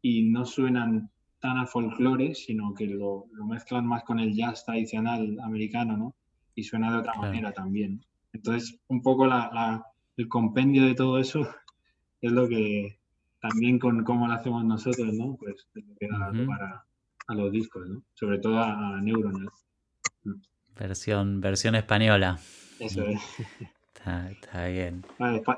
[0.00, 1.10] y no suenan
[1.42, 6.14] tan a folclore, sino que lo, mezclan más con el jazz tradicional americano, ¿no?
[6.54, 8.00] Y suena de otra manera también.
[8.32, 9.84] Entonces, un poco la,
[10.16, 11.40] el compendio de todo eso
[12.22, 12.98] es lo que
[13.40, 15.36] también con cómo lo hacemos nosotros, ¿no?
[15.36, 16.86] Pues es lo que da para
[17.26, 18.02] a los discos, ¿no?
[18.14, 19.50] Sobre todo a, Neuronal.
[20.22, 20.40] Mm.
[20.78, 22.38] Versión, versión española.
[22.78, 23.20] Eso es.
[24.04, 25.04] Está, bien.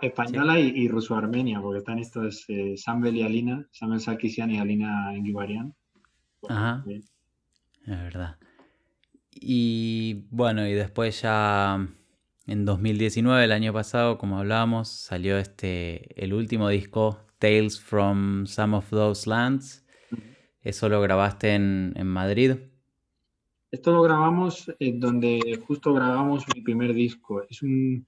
[0.02, 5.74] española y, ruso-armenia, porque están estos eh, Sambel y Alina, Samuel Sarkisian y Alina Enguibarian.
[6.46, 6.84] Ajá.
[6.86, 7.08] Es
[7.86, 8.36] verdad.
[9.30, 11.88] Y bueno, y después ya
[12.46, 18.76] en 2019, el año pasado, como hablábamos, salió este el último disco, Tales from Some
[18.76, 19.86] of Those Lands.
[20.60, 22.56] Eso lo grabaste en, en Madrid.
[23.70, 27.42] Esto lo grabamos en donde justo grabamos mi primer disco.
[27.48, 28.06] Es un,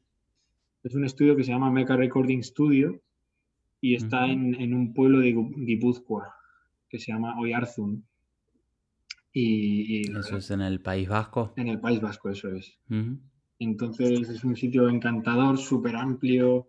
[0.87, 3.01] es un estudio que se llama Mecha Recording Studio
[3.81, 6.33] y está en, un pueblo de Guipúzcoa
[6.89, 8.05] que se llama Oyarzun.
[9.33, 11.53] Y, ¿Eso es en el País Vasco?
[11.57, 12.79] En el País Vasco, eso es.
[13.59, 16.69] Entonces es un sitio encantador, súper amplio.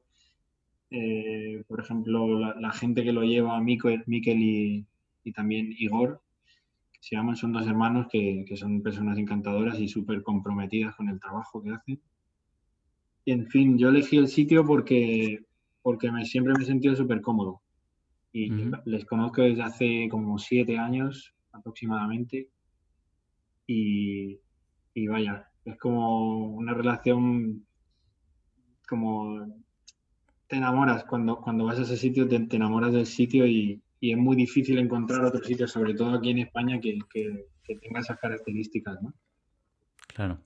[0.89, 4.85] Eh, por ejemplo, la, gente que lo lleva, Mikel, y,
[5.23, 6.21] y, también Igor,
[6.91, 11.07] que se llaman, son dos hermanos que, que son personas encantadoras y súper comprometidas con
[11.07, 12.01] el trabajo que hacen.
[13.27, 15.43] Y en fin, yo elegí el sitio porque,
[15.81, 17.61] porque me, siempre me he sentido súper cómodo.
[18.31, 18.49] Y
[18.85, 22.47] les conozco desde hace como siete años aproximadamente.
[23.67, 24.39] Y,
[24.93, 27.65] y vaya, es como una relación
[28.87, 29.45] como
[30.47, 34.17] te enamoras cuando, cuando vas a ese sitio, te, enamoras del sitio y, y, es
[34.17, 38.19] muy difícil encontrar otro sitio, sobre todo aquí en España, que, que, que, tenga esas
[38.19, 39.13] características, ¿no?
[40.07, 40.39] Claro.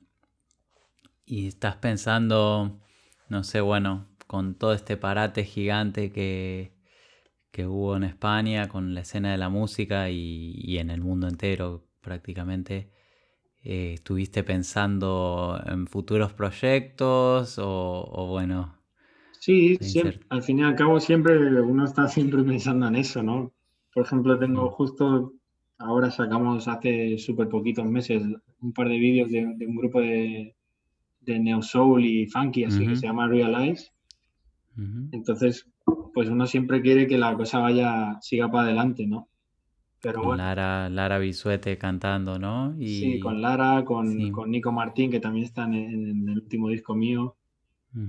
[1.32, 2.80] Y estás pensando,
[3.30, 6.74] no sé, bueno, con todo este parate gigante que,
[7.52, 11.28] que hubo en España, con la escena de la música y, y en el mundo
[11.28, 12.92] entero prácticamente,
[13.64, 18.76] eh, ¿Estuviste pensando en futuros proyectos o, bueno?
[19.40, 19.78] Sí,
[20.30, 23.52] al fin y al cabo siempre uno está siempre pensando en eso, ¿no?
[23.94, 24.72] Por ejemplo, tengo mm.
[24.72, 25.34] justo,
[25.78, 28.24] ahora sacamos hace súper poquitos meses
[28.62, 30.56] un par de vídeos de, un grupo de,
[31.22, 33.92] de Neo Soul y Funky, así que se llama Realize.
[35.12, 35.68] Entonces,
[36.14, 39.28] pues uno siempre quiere que la cosa vaya, siga para adelante, ¿no?
[40.16, 42.76] con Lara, Lara Bisuete cantando, ¿no?
[42.80, 47.36] Sí, con Lara, con, Nico Martín, que también está en, el último disco mío.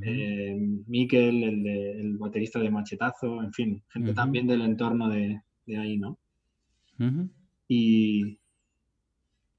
[0.02, 5.42] Eh, Miquel, el, el, baterista de Machetazo, en fin, gente también del entorno de,
[5.76, 6.18] ahí, ¿no?
[7.68, 8.38] Y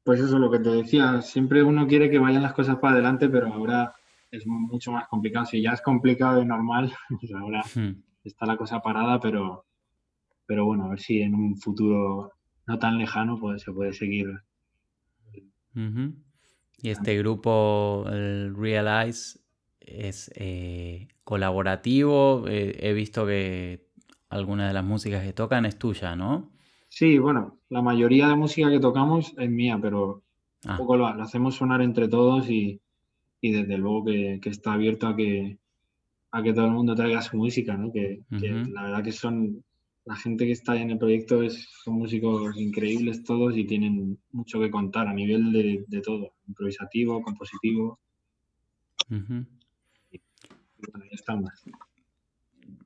[0.03, 2.95] pues eso es lo que te decía, siempre uno quiere que vayan las cosas para
[2.95, 3.93] adelante, pero ahora
[4.31, 5.45] es mucho más complicado.
[5.45, 7.63] Si ya es complicado y normal, pues ahora
[8.23, 9.65] está la cosa parada, pero
[10.45, 12.31] pero bueno, a ver si en un futuro
[12.67, 14.27] no tan lejano pues, se puede seguir.
[15.75, 19.39] Y este grupo, el Realize,
[19.79, 22.45] es eh, colaborativo.
[22.47, 23.87] Eh, he visto que
[24.29, 26.51] algunas de las músicas que tocan es tuya, ¿no?
[26.93, 30.21] Sí, bueno, la mayoría de música que tocamos es mía, pero
[30.63, 30.77] un ah.
[30.77, 32.79] poco lo, hacemos sonar entre todos y,
[33.41, 35.57] desde luego que, está abierto a que,
[36.29, 37.91] a que todo el mundo traiga su música, ¿no?
[37.91, 39.63] que la verdad que son
[40.05, 44.59] la gente que está en el proyecto es, son músicos increíbles todos y tienen mucho
[44.59, 47.97] que contar a nivel de, todo, improvisativo, compositivo.
[49.09, 50.21] y,
[50.91, 51.51] bueno, ya estamos.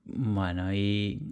[0.05, 1.27] Bueno, y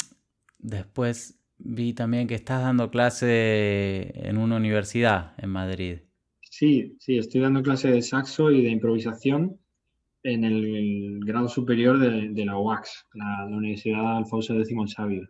[0.60, 6.00] después vi también que estás dando clase en una universidad en Madrid.
[6.41, 9.60] Sí, sí, estoy dando clase de saxo y de improvisación
[10.23, 15.29] en el, grado superior de, la UAX, la, Universidad Alfonso X Sabio.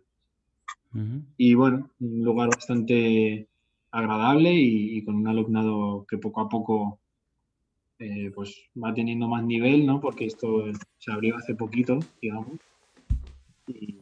[1.36, 3.46] Y bueno, un lugar bastante
[3.90, 6.98] agradable y, con un alumnado que poco a poco
[7.98, 10.00] eh, pues va teniendo más nivel, ¿no?
[10.00, 10.64] Porque esto
[10.98, 12.58] se abrió hace poquito, digamos.
[13.66, 13.95] Y,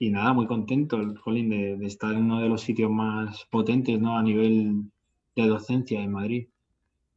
[0.00, 4.16] nada, muy contento, Jolín, de, estar en uno de los sitios más potentes, ¿no?
[4.16, 4.84] A nivel
[5.34, 6.48] de docencia en Madrid.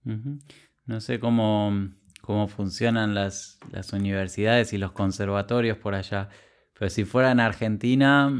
[0.03, 1.71] No sé cómo,
[2.21, 6.29] cómo funcionan las, las universidades y los conservatorios por allá,
[6.77, 8.33] pero si fuera en Argentina,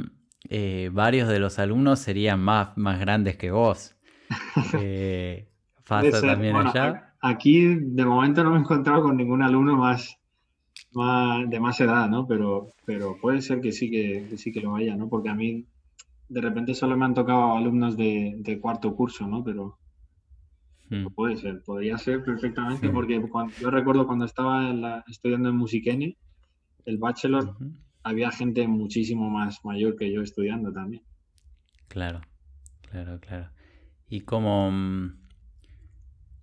[0.50, 3.96] eh, varios de los alumnos serían más, más grandes que vos.
[4.80, 5.50] Eh,
[5.88, 7.16] ¿Pasa también allá?
[7.22, 10.18] Aquí de momento no me he encontrado con ningún alumno más,
[10.94, 12.28] más de más edad, ¿no?
[12.28, 15.10] Pero, pero puede ser que sí que, sí que lo haya, ¿no?
[15.10, 15.66] Porque a mí
[16.30, 19.44] de repente solo me han tocado alumnos de, cuarto curso, ¿no?
[19.44, 19.78] Pero,
[20.90, 21.08] hmm.
[21.08, 22.94] puede ser, podría ser perfectamente, hmm.
[22.94, 23.22] porque
[23.60, 26.18] yo recuerdo cuando estaba estudiando en Musiquene,
[26.86, 27.56] el bachelor,
[28.04, 31.04] había gente muchísimo más mayor que yo estudiando también.
[31.88, 32.22] Claro,
[32.90, 33.50] claro, claro.
[34.10, 35.18] ¿Y cómo, mm,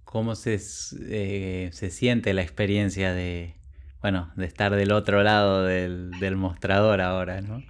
[0.04, 0.58] cómo se,
[1.00, 3.57] eh, se siente la experiencia de,
[4.00, 7.62] bueno, de estar del otro lado del, mostrador ahora, ¿no?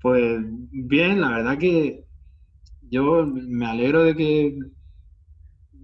[0.00, 2.04] Pues bien, la verdad que
[2.90, 4.58] yo me alegro de que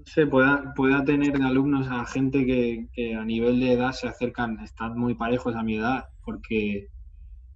[0.05, 4.61] se pueda, pueda tener alumnos a gente que, que, a nivel de edad se acercan,
[4.61, 6.89] están muy parejos a mi edad, porque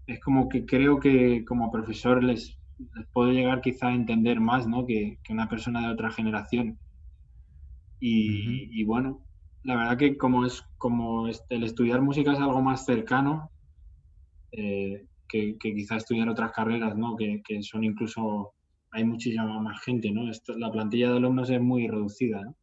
[0.06, 2.58] es como que creo que como profesor les,
[3.12, 4.86] puedo llegar quizá a entender más ¿no?
[4.86, 6.78] que, una persona de otra generación.
[8.00, 9.22] Y, bueno,
[9.64, 13.50] la verdad que como es como el estudiar música es algo más cercano
[14.52, 17.16] eh, que, que, quizá estudiar otras carreras, ¿no?
[17.16, 18.52] Que, son incluso,
[18.92, 20.30] hay muchísima más gente, ¿no?
[20.56, 22.54] la plantilla de alumnos es muy reducida, ¿no?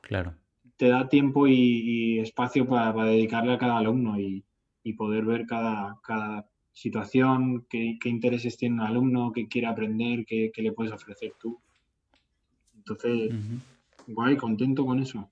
[0.00, 0.34] Claro.
[0.76, 4.44] Te da tiempo y, espacio para, para, dedicarle a cada alumno y,
[4.84, 10.24] y poder ver cada, cada situación, qué, qué, intereses tiene un alumno, qué quiere aprender,
[10.24, 11.60] qué, qué le puedes ofrecer tú.
[12.76, 13.34] Entonces,
[14.06, 15.28] guay, contento con eso.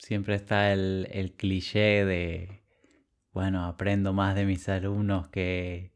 [0.00, 2.62] Siempre está el, el cliché de,
[3.32, 5.92] bueno, aprendo más de mis alumnos que,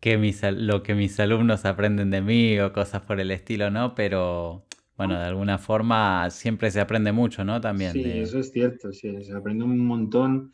[0.00, 3.94] que mis, lo que mis alumnos aprenden de mí o cosas por el estilo, ¿no?
[3.94, 4.66] Pero
[4.96, 7.60] bueno, de alguna forma siempre se aprende mucho, ¿no?
[7.60, 7.92] También.
[7.92, 10.52] Sí, eso es cierto, sí, se aprende un montón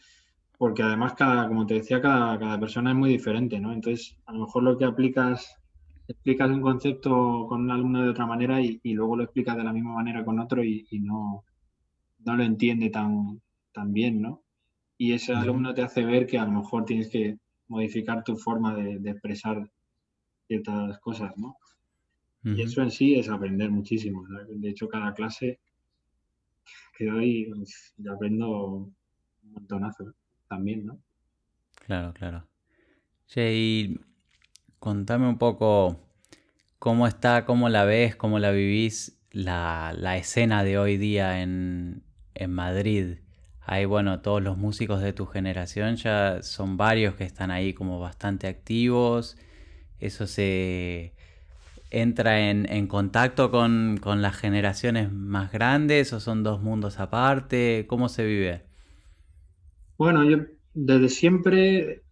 [0.59, 3.73] porque además cada, como te decía, cada, cada persona es muy diferente, ¿no?
[3.73, 5.59] Entonces, a lo mejor lo que aplicas,
[6.07, 9.73] explicas un concepto con un alumno de otra manera y, luego lo explicas de la
[9.73, 11.45] misma manera con otro y, no,
[12.25, 13.41] no lo entiende tan,
[13.73, 14.43] tan bien, ¿no?
[14.97, 18.75] Y ese alumno te hace ver que a lo mejor tienes que modificar tu forma
[18.75, 19.69] de, expresar
[20.47, 21.57] ciertas cosas, ¿no?
[22.45, 24.27] Y eso en sí es aprender muchísimo.
[24.49, 25.61] De hecho, cada clase
[26.97, 28.97] que doy, pues, yo aprendo un
[29.43, 30.13] montonazo
[30.47, 30.99] también, ¿no?
[31.87, 32.47] Claro, claro.
[33.27, 33.99] Che, y
[34.79, 35.99] contame un poco
[36.79, 42.04] cómo está, cómo la ves, cómo la vivís la, la escena de hoy día en,
[42.35, 43.19] en Madrid.
[43.67, 47.99] Hay, bueno, todos los músicos de tu generación ya son varios que están ahí como
[47.99, 49.39] bastante activos.
[49.99, 51.15] Eso se
[51.91, 57.87] entra en, contacto con, las generaciones más grandes o son dos mundos aparte.
[57.89, 58.65] ¿Cómo se vive?
[59.97, 60.39] Bueno, yo
[60.75, 62.03] desde siempre,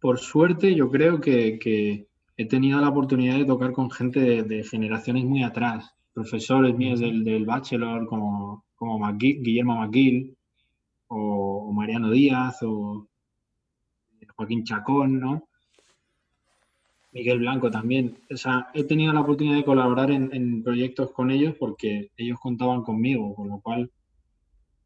[0.00, 5.24] por suerte, yo creo que, he tenido la oportunidad de tocar con gente de, generaciones
[5.24, 10.36] muy atrás, profesores míos del, del bachelor como como Guillermo McGill
[11.08, 13.08] o, Mariano Díaz o
[14.36, 15.48] Joaquín Chacón, ¿no?
[17.12, 18.16] Miguel Blanco también.
[18.30, 22.82] O sea, he tenido la oportunidad de colaborar en, proyectos con ellos porque ellos contaban
[22.82, 23.90] conmigo, con lo cual,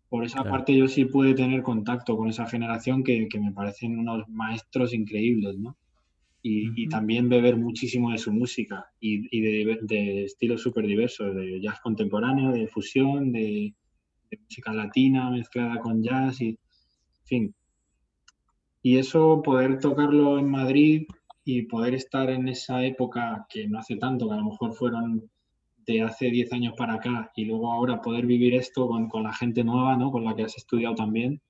[0.08, 4.28] por esa parte yo sí pude tener contacto con esa generación que, me parecen unos
[4.28, 5.76] maestros increíbles, ¿no?
[6.44, 11.80] Y, también beber muchísimo de su música y, de, de, estilos súper diversos, de jazz
[11.80, 13.74] contemporáneo, de fusión, de,
[14.38, 17.54] música latina mezclada con jazz y, en fin.
[18.82, 21.06] Y eso, poder tocarlo en Madrid
[21.44, 25.30] y poder estar en esa época que no hace tanto, que a lo mejor fueron
[25.86, 29.32] de hace 10 años para acá, y luego ahora poder vivir esto con, con la
[29.32, 30.10] gente nueva, ¿no?
[30.12, 31.40] Con la que has estudiado también,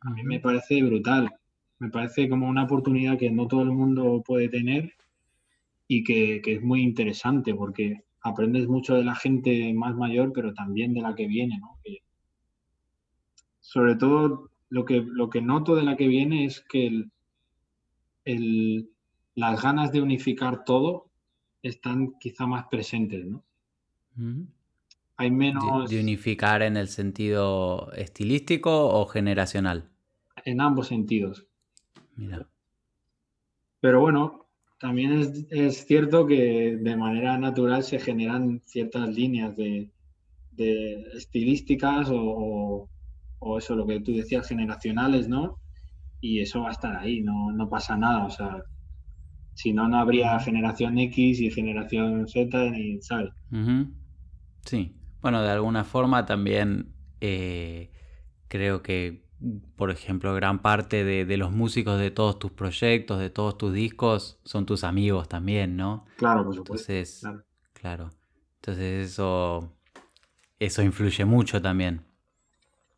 [0.00, 1.30] a mí me parece brutal.
[1.78, 4.92] Me parece como una oportunidad que no todo el mundo puede tener
[5.88, 10.52] y que, que es muy interesante porque aprendes mucho de la gente más mayor, pero
[10.52, 11.78] también de la que viene, ¿no?
[13.70, 17.06] Sobre todo lo que, lo que noto de la que viene es que
[18.24, 18.90] el,
[19.36, 21.06] las ganas de unificar todo
[21.62, 23.44] están quizá más presentes, ¿no?
[25.18, 25.88] Hay menos...
[25.88, 29.88] De, unificar en el sentido estilístico o generacional?
[30.44, 31.46] En ambos sentidos.
[32.16, 32.48] Mira.
[33.78, 34.46] Pero bueno,
[34.80, 39.92] también es, es, cierto que de manera natural se generan ciertas líneas de,
[40.50, 42.88] de estilísticas o,
[43.40, 45.58] o eso, lo que tú decías, generacionales, ¿no?
[46.20, 48.62] Y eso va a estar ahí, no, no pasa nada, o sea,
[49.54, 53.30] si no, no habría generación X y generación Z, ni, ¿sabes?
[54.64, 57.90] Sí, bueno, de alguna forma también eh,
[58.48, 59.26] creo que,
[59.76, 64.38] por ejemplo, gran parte de, los músicos de todos tus proyectos, de todos tus discos,
[64.44, 66.04] son tus amigos también, ¿no?
[66.16, 66.92] Claro, por supuesto.
[66.92, 67.26] Entonces,
[67.72, 68.10] claro.
[68.56, 69.74] Entonces eso,
[70.58, 72.09] eso influye mucho también.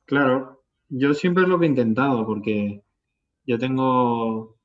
[0.04, 2.82] Claro, yo siempre es lo que he intentado, porque
[3.46, 4.56] yo tengo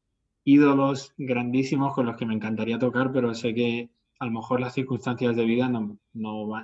[0.44, 4.74] ídolos grandísimos con los que me encantaría tocar, pero sé que a lo mejor las
[4.74, 6.00] circunstancias de vida no,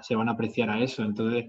[0.01, 1.03] se van a apreciar a eso.
[1.03, 1.45] Entonces,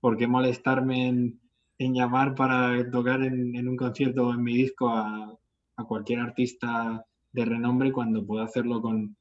[0.00, 1.40] ¿por qué molestarme en,
[1.78, 5.38] llamar para tocar en, un concierto o en mi disco a,
[5.86, 9.16] cualquier artista de renombre cuando puedo hacerlo con,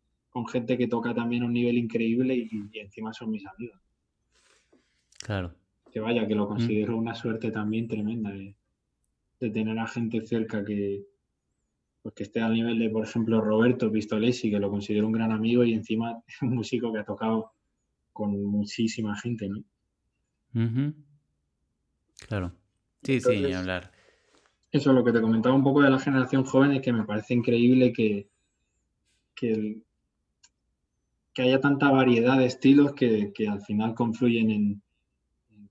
[0.52, 3.80] gente que toca también a un nivel increíble y encima son mis amigos?
[5.20, 5.54] Claro
[5.96, 6.50] que vaya, que lo mm.
[6.50, 8.54] considero una suerte también tremenda de,
[9.40, 11.06] tener a gente cerca que,
[12.02, 15.32] pues que esté al nivel de, por ejemplo, Roberto Pistolesi, que lo considero un gran
[15.32, 17.54] amigo y encima un músico que ha tocado
[18.12, 19.64] con muchísima gente, ¿no?
[22.28, 22.52] Claro.
[23.02, 23.90] Sí, sí, ni hablar.
[24.74, 27.06] Eso es lo que te comentaba un poco de la generación joven, es que me
[27.06, 28.28] parece increíble que,
[29.34, 29.78] que,
[31.34, 34.82] que haya tanta variedad de estilos que, que al final confluyen en,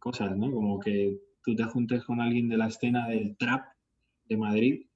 [0.04, 0.52] cosas, ¿no?
[0.52, 3.64] Como que tú te juntes con alguien de la escena del trap
[4.26, 4.86] de Madrid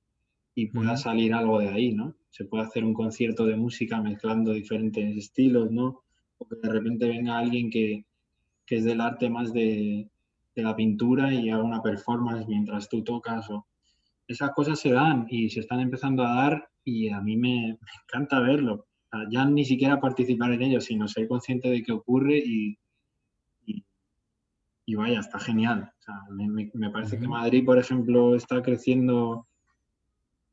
[0.54, 2.14] y pueda salir algo de ahí, ¿no?
[2.28, 6.02] Se puede hacer un concierto de música mezclando diferentes estilos, ¿no?
[6.36, 8.04] O que de repente venga alguien que,
[8.68, 10.10] es del arte más de,
[10.56, 13.48] la pintura y haga una performance mientras tú tocas.
[13.48, 13.66] O...
[14.26, 18.40] Esas cosas se dan y se están empezando a dar y a mí me, encanta
[18.40, 18.86] verlo.
[19.30, 22.76] ya ni siquiera participar en ello, sino ser consciente de que ocurre y,
[24.88, 25.92] y vaya, está genial.
[26.72, 29.46] me, parece que Madrid, por ejemplo, está creciendo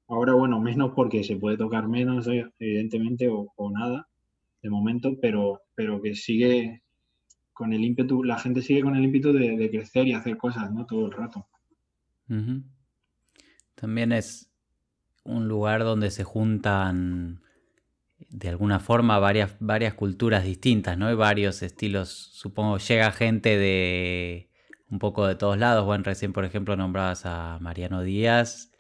[0.10, 4.10] ahora, bueno, menos porque se puede tocar menos, eh, evidentemente, o, nada
[4.62, 6.84] de momento, pero, pero que sigue
[7.54, 10.86] con el ímpetu, la gente sigue con el ímpetu de, crecer y hacer cosas, ¿no?
[10.86, 11.48] Todo el rato.
[13.76, 14.52] También es
[15.24, 17.40] un lugar donde se juntan
[18.18, 21.07] de alguna forma varias, varias culturas distintas, ¿no?
[21.07, 24.49] Hay varios estilos, supongo, llega gente de
[24.89, 25.86] un poco de todos lados.
[25.86, 28.72] Bueno, recién, por ejemplo, nombrabas a Mariano Díaz,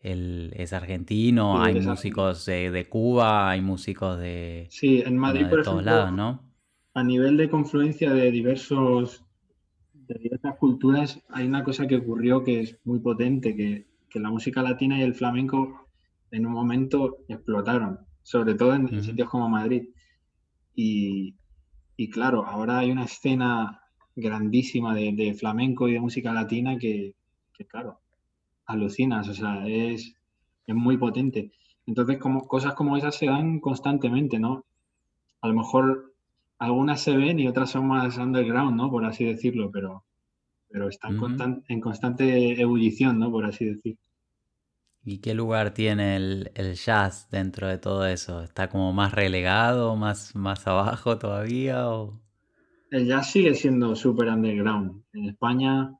[0.00, 5.84] él es argentino, hay músicos de, Cuba, hay músicos de, sí, en Madrid, por todos
[5.84, 6.42] lados, ¿no?
[6.92, 9.24] A nivel de confluencia de diversos
[9.94, 14.28] de diversas culturas, hay una cosa que ocurrió que es muy potente, que, que la
[14.28, 15.88] música latina y el flamenco
[16.30, 19.84] en un momento explotaron sobre todo en, sitios como Madrid.
[20.74, 21.36] Y,
[22.10, 23.80] claro, ahora hay una escena
[24.16, 27.14] grandísima de, flamenco y de música latina que,
[27.68, 28.00] claro,
[28.66, 30.16] alucinas, o sea, es,
[30.66, 31.52] es muy potente.
[31.86, 34.64] Entonces, como, cosas como esas se dan constantemente, ¿no?
[35.42, 36.14] A lo mejor
[36.58, 38.90] algunas se ven y otras son más underground, ¿no?
[38.90, 40.04] Por así decirlo, pero,
[40.70, 43.30] pero están en constante ebullición, ¿no?
[43.30, 43.98] Por así decir.
[45.06, 48.42] ¿Y qué lugar tiene el, jazz dentro de todo eso?
[48.42, 51.90] ¿Está como más relegado, más, más abajo todavía?
[51.90, 52.20] O...
[52.90, 55.02] El jazz sigue siendo súper underground.
[55.12, 55.92] En España,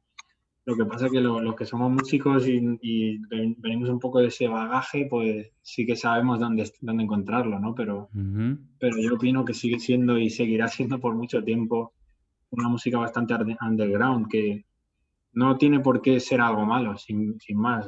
[0.65, 3.19] lo que pasa es que los que somos músicos y,
[3.59, 7.75] venimos un poco de ese bagaje, pues sí que sabemos dónde, dónde encontrarlo, ¿no?
[7.75, 8.09] Pero,
[8.79, 11.93] pero yo opino que sigue siendo y seguirá siendo por mucho tiempo
[12.49, 14.65] una música bastante underground, que
[15.35, 17.87] no tiene por qué ser algo malo, sin, más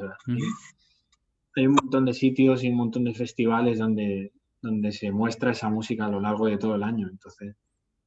[1.57, 5.71] hay un montón de sitios y un montón de festivales donde, donde se muestra esa
[5.71, 7.09] música a lo largo de todo el año.
[7.09, 7.57] Entonces,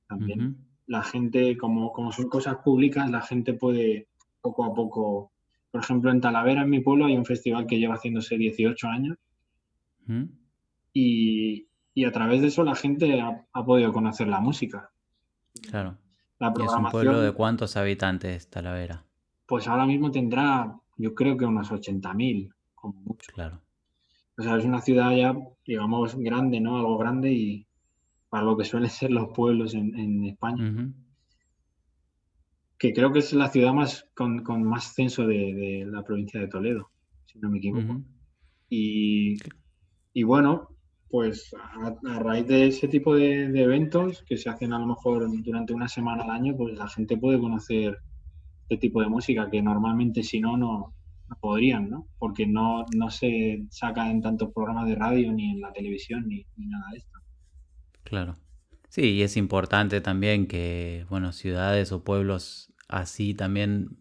[0.07, 4.07] también la gente, como, como son cosas públicas, la gente puede
[4.41, 5.31] poco a poco.
[5.71, 9.17] Por ejemplo, en Talavera, en mi pueblo, hay un festival que lleva haciéndose 18 años.
[10.93, 11.65] y,
[12.05, 14.89] a través de eso la gente ha, podido conocer la música.
[15.69, 15.97] Claro.
[16.39, 19.03] ¿Y es un pueblo de cuántos habitantes Talavera?
[19.45, 23.31] Pues ahora mismo tendrá, yo creo que unos 80.000 como mucho.
[23.33, 23.61] Claro.
[24.37, 26.77] O sea, es una ciudad ya, digamos, grande, ¿no?
[26.77, 27.67] Algo grande y
[28.29, 30.91] para lo que suelen ser los pueblos en, España.
[32.77, 36.89] Que creo que es la ciudad más con, más censo de, la provincia de Toledo,
[37.25, 38.01] si no me equivoco.
[38.69, 39.37] y,
[40.23, 40.69] bueno,
[41.09, 45.73] pues a, raíz de ese tipo de, eventos que se hacen a lo mejor durante
[45.73, 47.97] una semana al año, pues la gente puede conocer
[48.63, 50.93] este tipo de música que normalmente si no, no,
[51.37, 52.07] podrían, ¿no?
[52.17, 56.45] Porque no, no se saca en tantos programas de radio ni en la televisión ni,
[56.57, 57.19] nada de esto.
[58.03, 58.35] Claro.
[58.89, 63.99] Sí, y es importante también que, bueno, ciudades o pueblos así también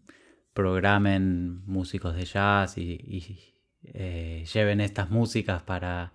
[0.53, 6.13] programen músicos de jazz y, eh, lleven estas músicas para,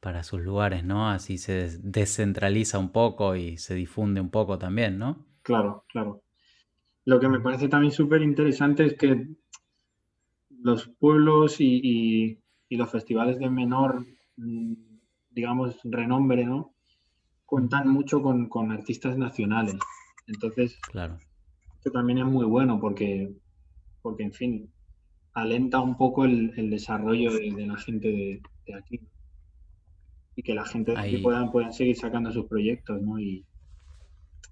[0.00, 1.08] para sus lugares, ¿no?
[1.08, 5.26] Así se descentraliza un poco y se difunde un poco también, ¿no?
[5.42, 6.22] Claro, claro.
[7.06, 9.28] Lo que me parece también súper interesante es que
[10.64, 12.40] los pueblos y,
[12.70, 14.04] los festivales de menor,
[14.36, 14.72] mm,
[15.30, 16.74] digamos, renombre, ¿no?
[17.44, 19.76] Cuentan mucho con, artistas nacionales.
[20.26, 21.18] Entonces, claro.
[21.76, 23.32] esto también es muy bueno porque,
[24.02, 24.72] porque en fin,
[25.34, 28.08] alenta un poco el, desarrollo de, la gente
[28.66, 29.00] de, aquí.
[30.34, 33.20] Y que la gente de aquí puedan, puedan seguir sacando sus proyectos, ¿no?
[33.20, 33.44] Y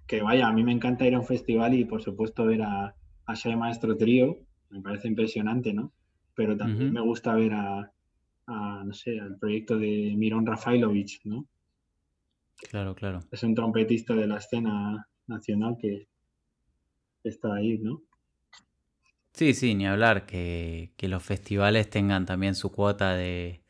[0.07, 2.95] que vaya, a mí me encanta ir a un festival y por supuesto ver a,
[3.27, 4.37] a Maestro Trío,
[4.69, 5.91] me parece impresionante, ¿no?
[6.35, 7.93] Pero también me gusta ver a,
[8.47, 11.47] no sé, al proyecto de Miron Rafailovich, ¿no?
[12.71, 13.21] Claro, claro.
[13.31, 16.09] Es un trompetista de la escena nacional que
[17.25, 18.03] está ahí, ¿no?
[19.33, 23.63] Sí, sí, ni hablar, que, los festivales tengan también su cuota de,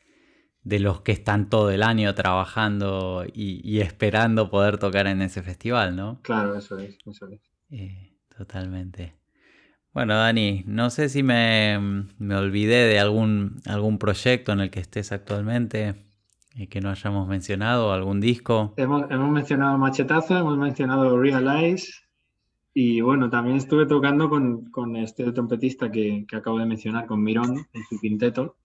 [0.65, 6.21] los que están todo el año trabajando y, esperando poder tocar en ese festival, ¿no?
[6.23, 7.41] Claro, eso es, eso es.
[7.71, 9.22] Eh, totalmente.
[9.95, 11.77] Bueno, Dani, no sé si me,
[12.19, 15.95] olvidé de algún, algún proyecto en el que estés actualmente
[16.55, 18.73] y que no hayamos mencionado, algún disco.
[18.79, 21.93] Hemos, mencionado Machetazo, hemos mencionado Realize
[22.73, 27.83] y bueno, también estuve tocando con, este trompetista que, acabo de mencionar, con Mirón, en
[27.91, 28.57] su quinteto,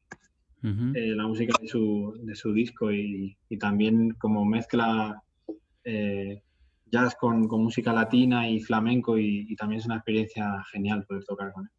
[0.63, 5.21] eh, la música de su, de su disco y, también como mezcla
[5.83, 6.41] eh,
[6.91, 11.65] jazz con, música latina y flamenco y, también es una experiencia genial poder tocar con
[11.65, 11.71] él.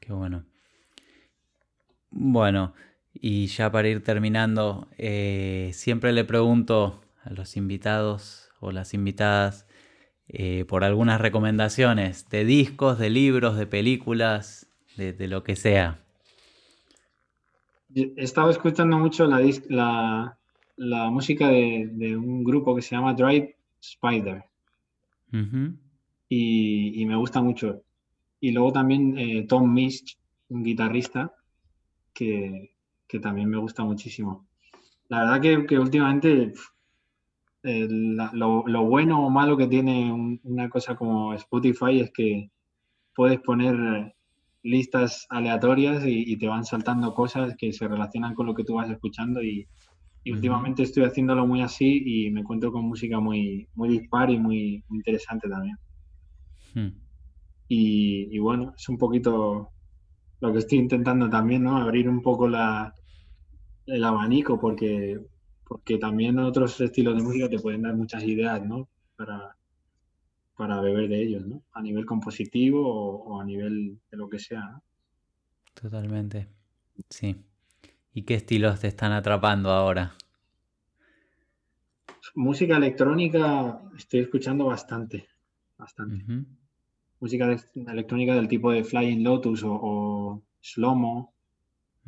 [0.00, 0.44] Qué bueno.
[2.10, 2.74] Bueno,
[3.14, 9.66] y ya para ir terminando, eh, siempre le pregunto a los invitados o las invitadas
[10.28, 15.98] eh, por algunas recomendaciones de discos, de libros, de películas, de, lo que sea.
[17.94, 20.38] He estado escuchando mucho la,
[20.76, 24.44] la, música de, un grupo que se llama Drive Spider.
[26.28, 27.82] y, me gusta mucho.
[28.40, 30.18] Y luego también eh, Tom Misch,
[30.48, 31.34] un guitarrista,
[32.12, 32.74] que,
[33.20, 34.46] también me gusta muchísimo.
[35.08, 36.52] La verdad que, últimamente
[37.62, 42.50] lo, bueno o malo que tiene una cosa como Spotify es que
[43.14, 44.14] puedes poner
[44.62, 48.90] listas aleatorias y, te van saltando cosas que se relacionan con lo que tú vas
[48.90, 49.66] escuchando y,
[50.26, 54.84] últimamente estoy haciéndolo muy así y me encuentro con música muy, muy dispar y muy,
[54.90, 55.76] interesante también.
[56.74, 56.90] Hmm.
[57.68, 59.70] Y, bueno, es un poquito
[60.40, 61.76] lo que estoy intentando también, ¿no?
[61.76, 62.92] Abrir un poco la,
[63.86, 65.20] el abanico porque,
[65.66, 68.88] porque también otros estilos de música te pueden dar muchas ideas, ¿no?
[69.16, 69.56] Para,
[70.56, 71.62] para beber de ellos, ¿no?
[71.72, 74.82] A nivel compositivo o, a nivel de lo que sea.
[75.72, 76.48] Totalmente.
[77.08, 77.36] Sí.
[78.12, 80.12] ¿Y qué estilos te están atrapando ahora?
[82.34, 85.26] Música electrónica estoy escuchando bastante,
[85.78, 86.24] bastante.
[87.20, 91.32] Música electrónica del tipo de Flying Lotus o, Slomo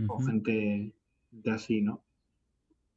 [0.06, 0.92] o gente
[1.30, 2.02] de así, ¿no?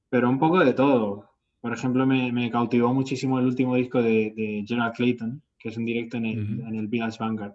[0.09, 1.29] Pero un poco de todo.
[1.61, 6.17] Por ejemplo, me, cautivó muchísimo el último disco de, Gerald Clayton, que es un directo
[6.17, 7.53] en el, en el Village Vanguard.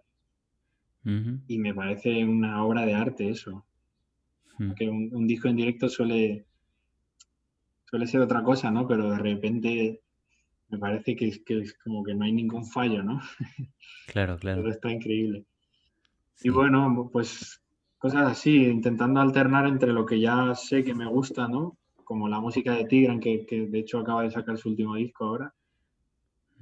[1.04, 3.64] Y me parece una obra de arte eso.
[4.76, 6.44] Que un, disco en directo suele,
[7.88, 8.86] suele ser otra cosa, ¿no?
[8.86, 10.02] Pero de repente
[10.68, 13.20] me parece que es, que es como que no hay ningún fallo, ¿no?
[14.06, 14.62] Claro, claro.
[14.62, 15.44] Pero está increíble.
[16.42, 17.62] Y bueno, pues
[17.96, 21.78] cosas así, intentando alternar entre lo que ya sé que me gusta, ¿no?
[22.02, 25.26] Como la música de Tigran, que, que de hecho acaba de sacar su último disco
[25.26, 25.54] ahora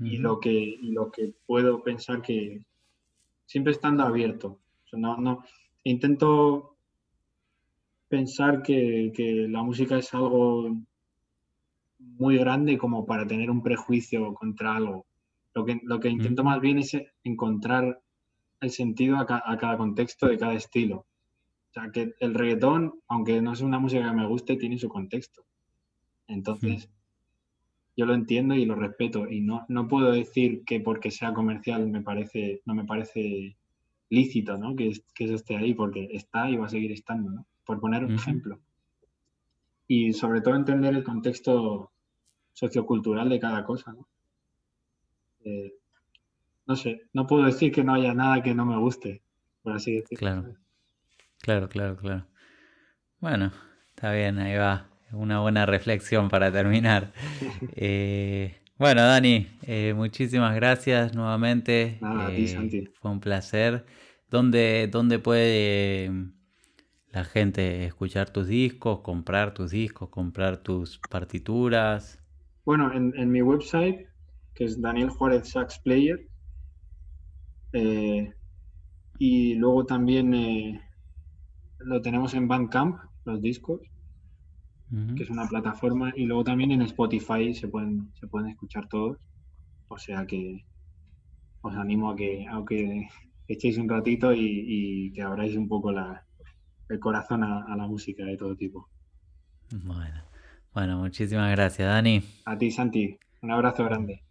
[0.00, 2.64] y, lo que, lo que puedo pensar que
[3.46, 4.60] siempre estando abierto.
[4.92, 5.44] no, no,
[5.84, 6.77] intento
[8.08, 10.76] pensar que, que, la música es algo
[11.98, 15.06] muy grande como para tener un prejuicio contra algo.
[15.54, 18.00] Lo que, lo que intento más bien es encontrar
[18.60, 21.06] el sentido a, a, cada contexto de cada estilo.
[21.70, 24.88] O sea, que el reggaetón, aunque no es una música que me guste, tiene su
[24.88, 25.44] contexto.
[26.26, 26.90] Entonces,
[27.96, 31.88] yo lo entiendo y lo respeto y no, no puedo decir que porque sea comercial
[31.88, 33.56] me parece, no me parece
[34.10, 34.76] lícito, ¿no?
[34.76, 37.46] Que, que eso esté ahí porque está y va a seguir estando, ¿no?
[37.68, 38.58] Por poner un ejemplo.
[39.86, 41.92] Y sobre todo entender el contexto
[42.54, 44.08] sociocultural de cada cosa, ¿no?
[45.44, 45.74] Eh,
[46.66, 49.20] no sé, no puedo decir que no haya nada que no me guste,
[49.62, 50.18] por así decirlo.
[50.18, 50.54] Claro,
[51.40, 52.26] claro, claro, claro.
[53.20, 53.52] Bueno,
[53.90, 57.12] está bien, ahí va una buena reflexión para terminar.
[57.76, 62.00] Eh, bueno, Dani, eh, muchísimas gracias nuevamente.
[62.30, 63.84] Eh, fue un placer.
[64.30, 66.10] ¿Dónde, ¿Dónde, puede
[67.12, 72.22] la gente escuchar tus discos, comprar tus discos, comprar tus partituras?
[72.64, 74.06] Bueno, en, mi website,
[74.54, 76.28] que es Daniel Juárez Sax Player,
[79.18, 80.80] y luego también
[81.78, 83.80] lo tenemos en Bandcamp, los discos
[85.16, 89.18] que es una plataforma, y luego también en Spotify se pueden, se pueden escuchar todos.
[89.88, 90.64] O sea que
[91.60, 93.08] os animo a que, aunque
[93.48, 96.24] echéis un ratito y, que abráis un poco la,
[96.88, 98.88] el corazón a, la música de todo tipo.
[99.70, 100.22] Bueno,
[100.72, 102.22] bueno, muchísimas gracias, Dani.
[102.46, 103.18] A ti, Santi.
[103.42, 104.22] Un abrazo grande.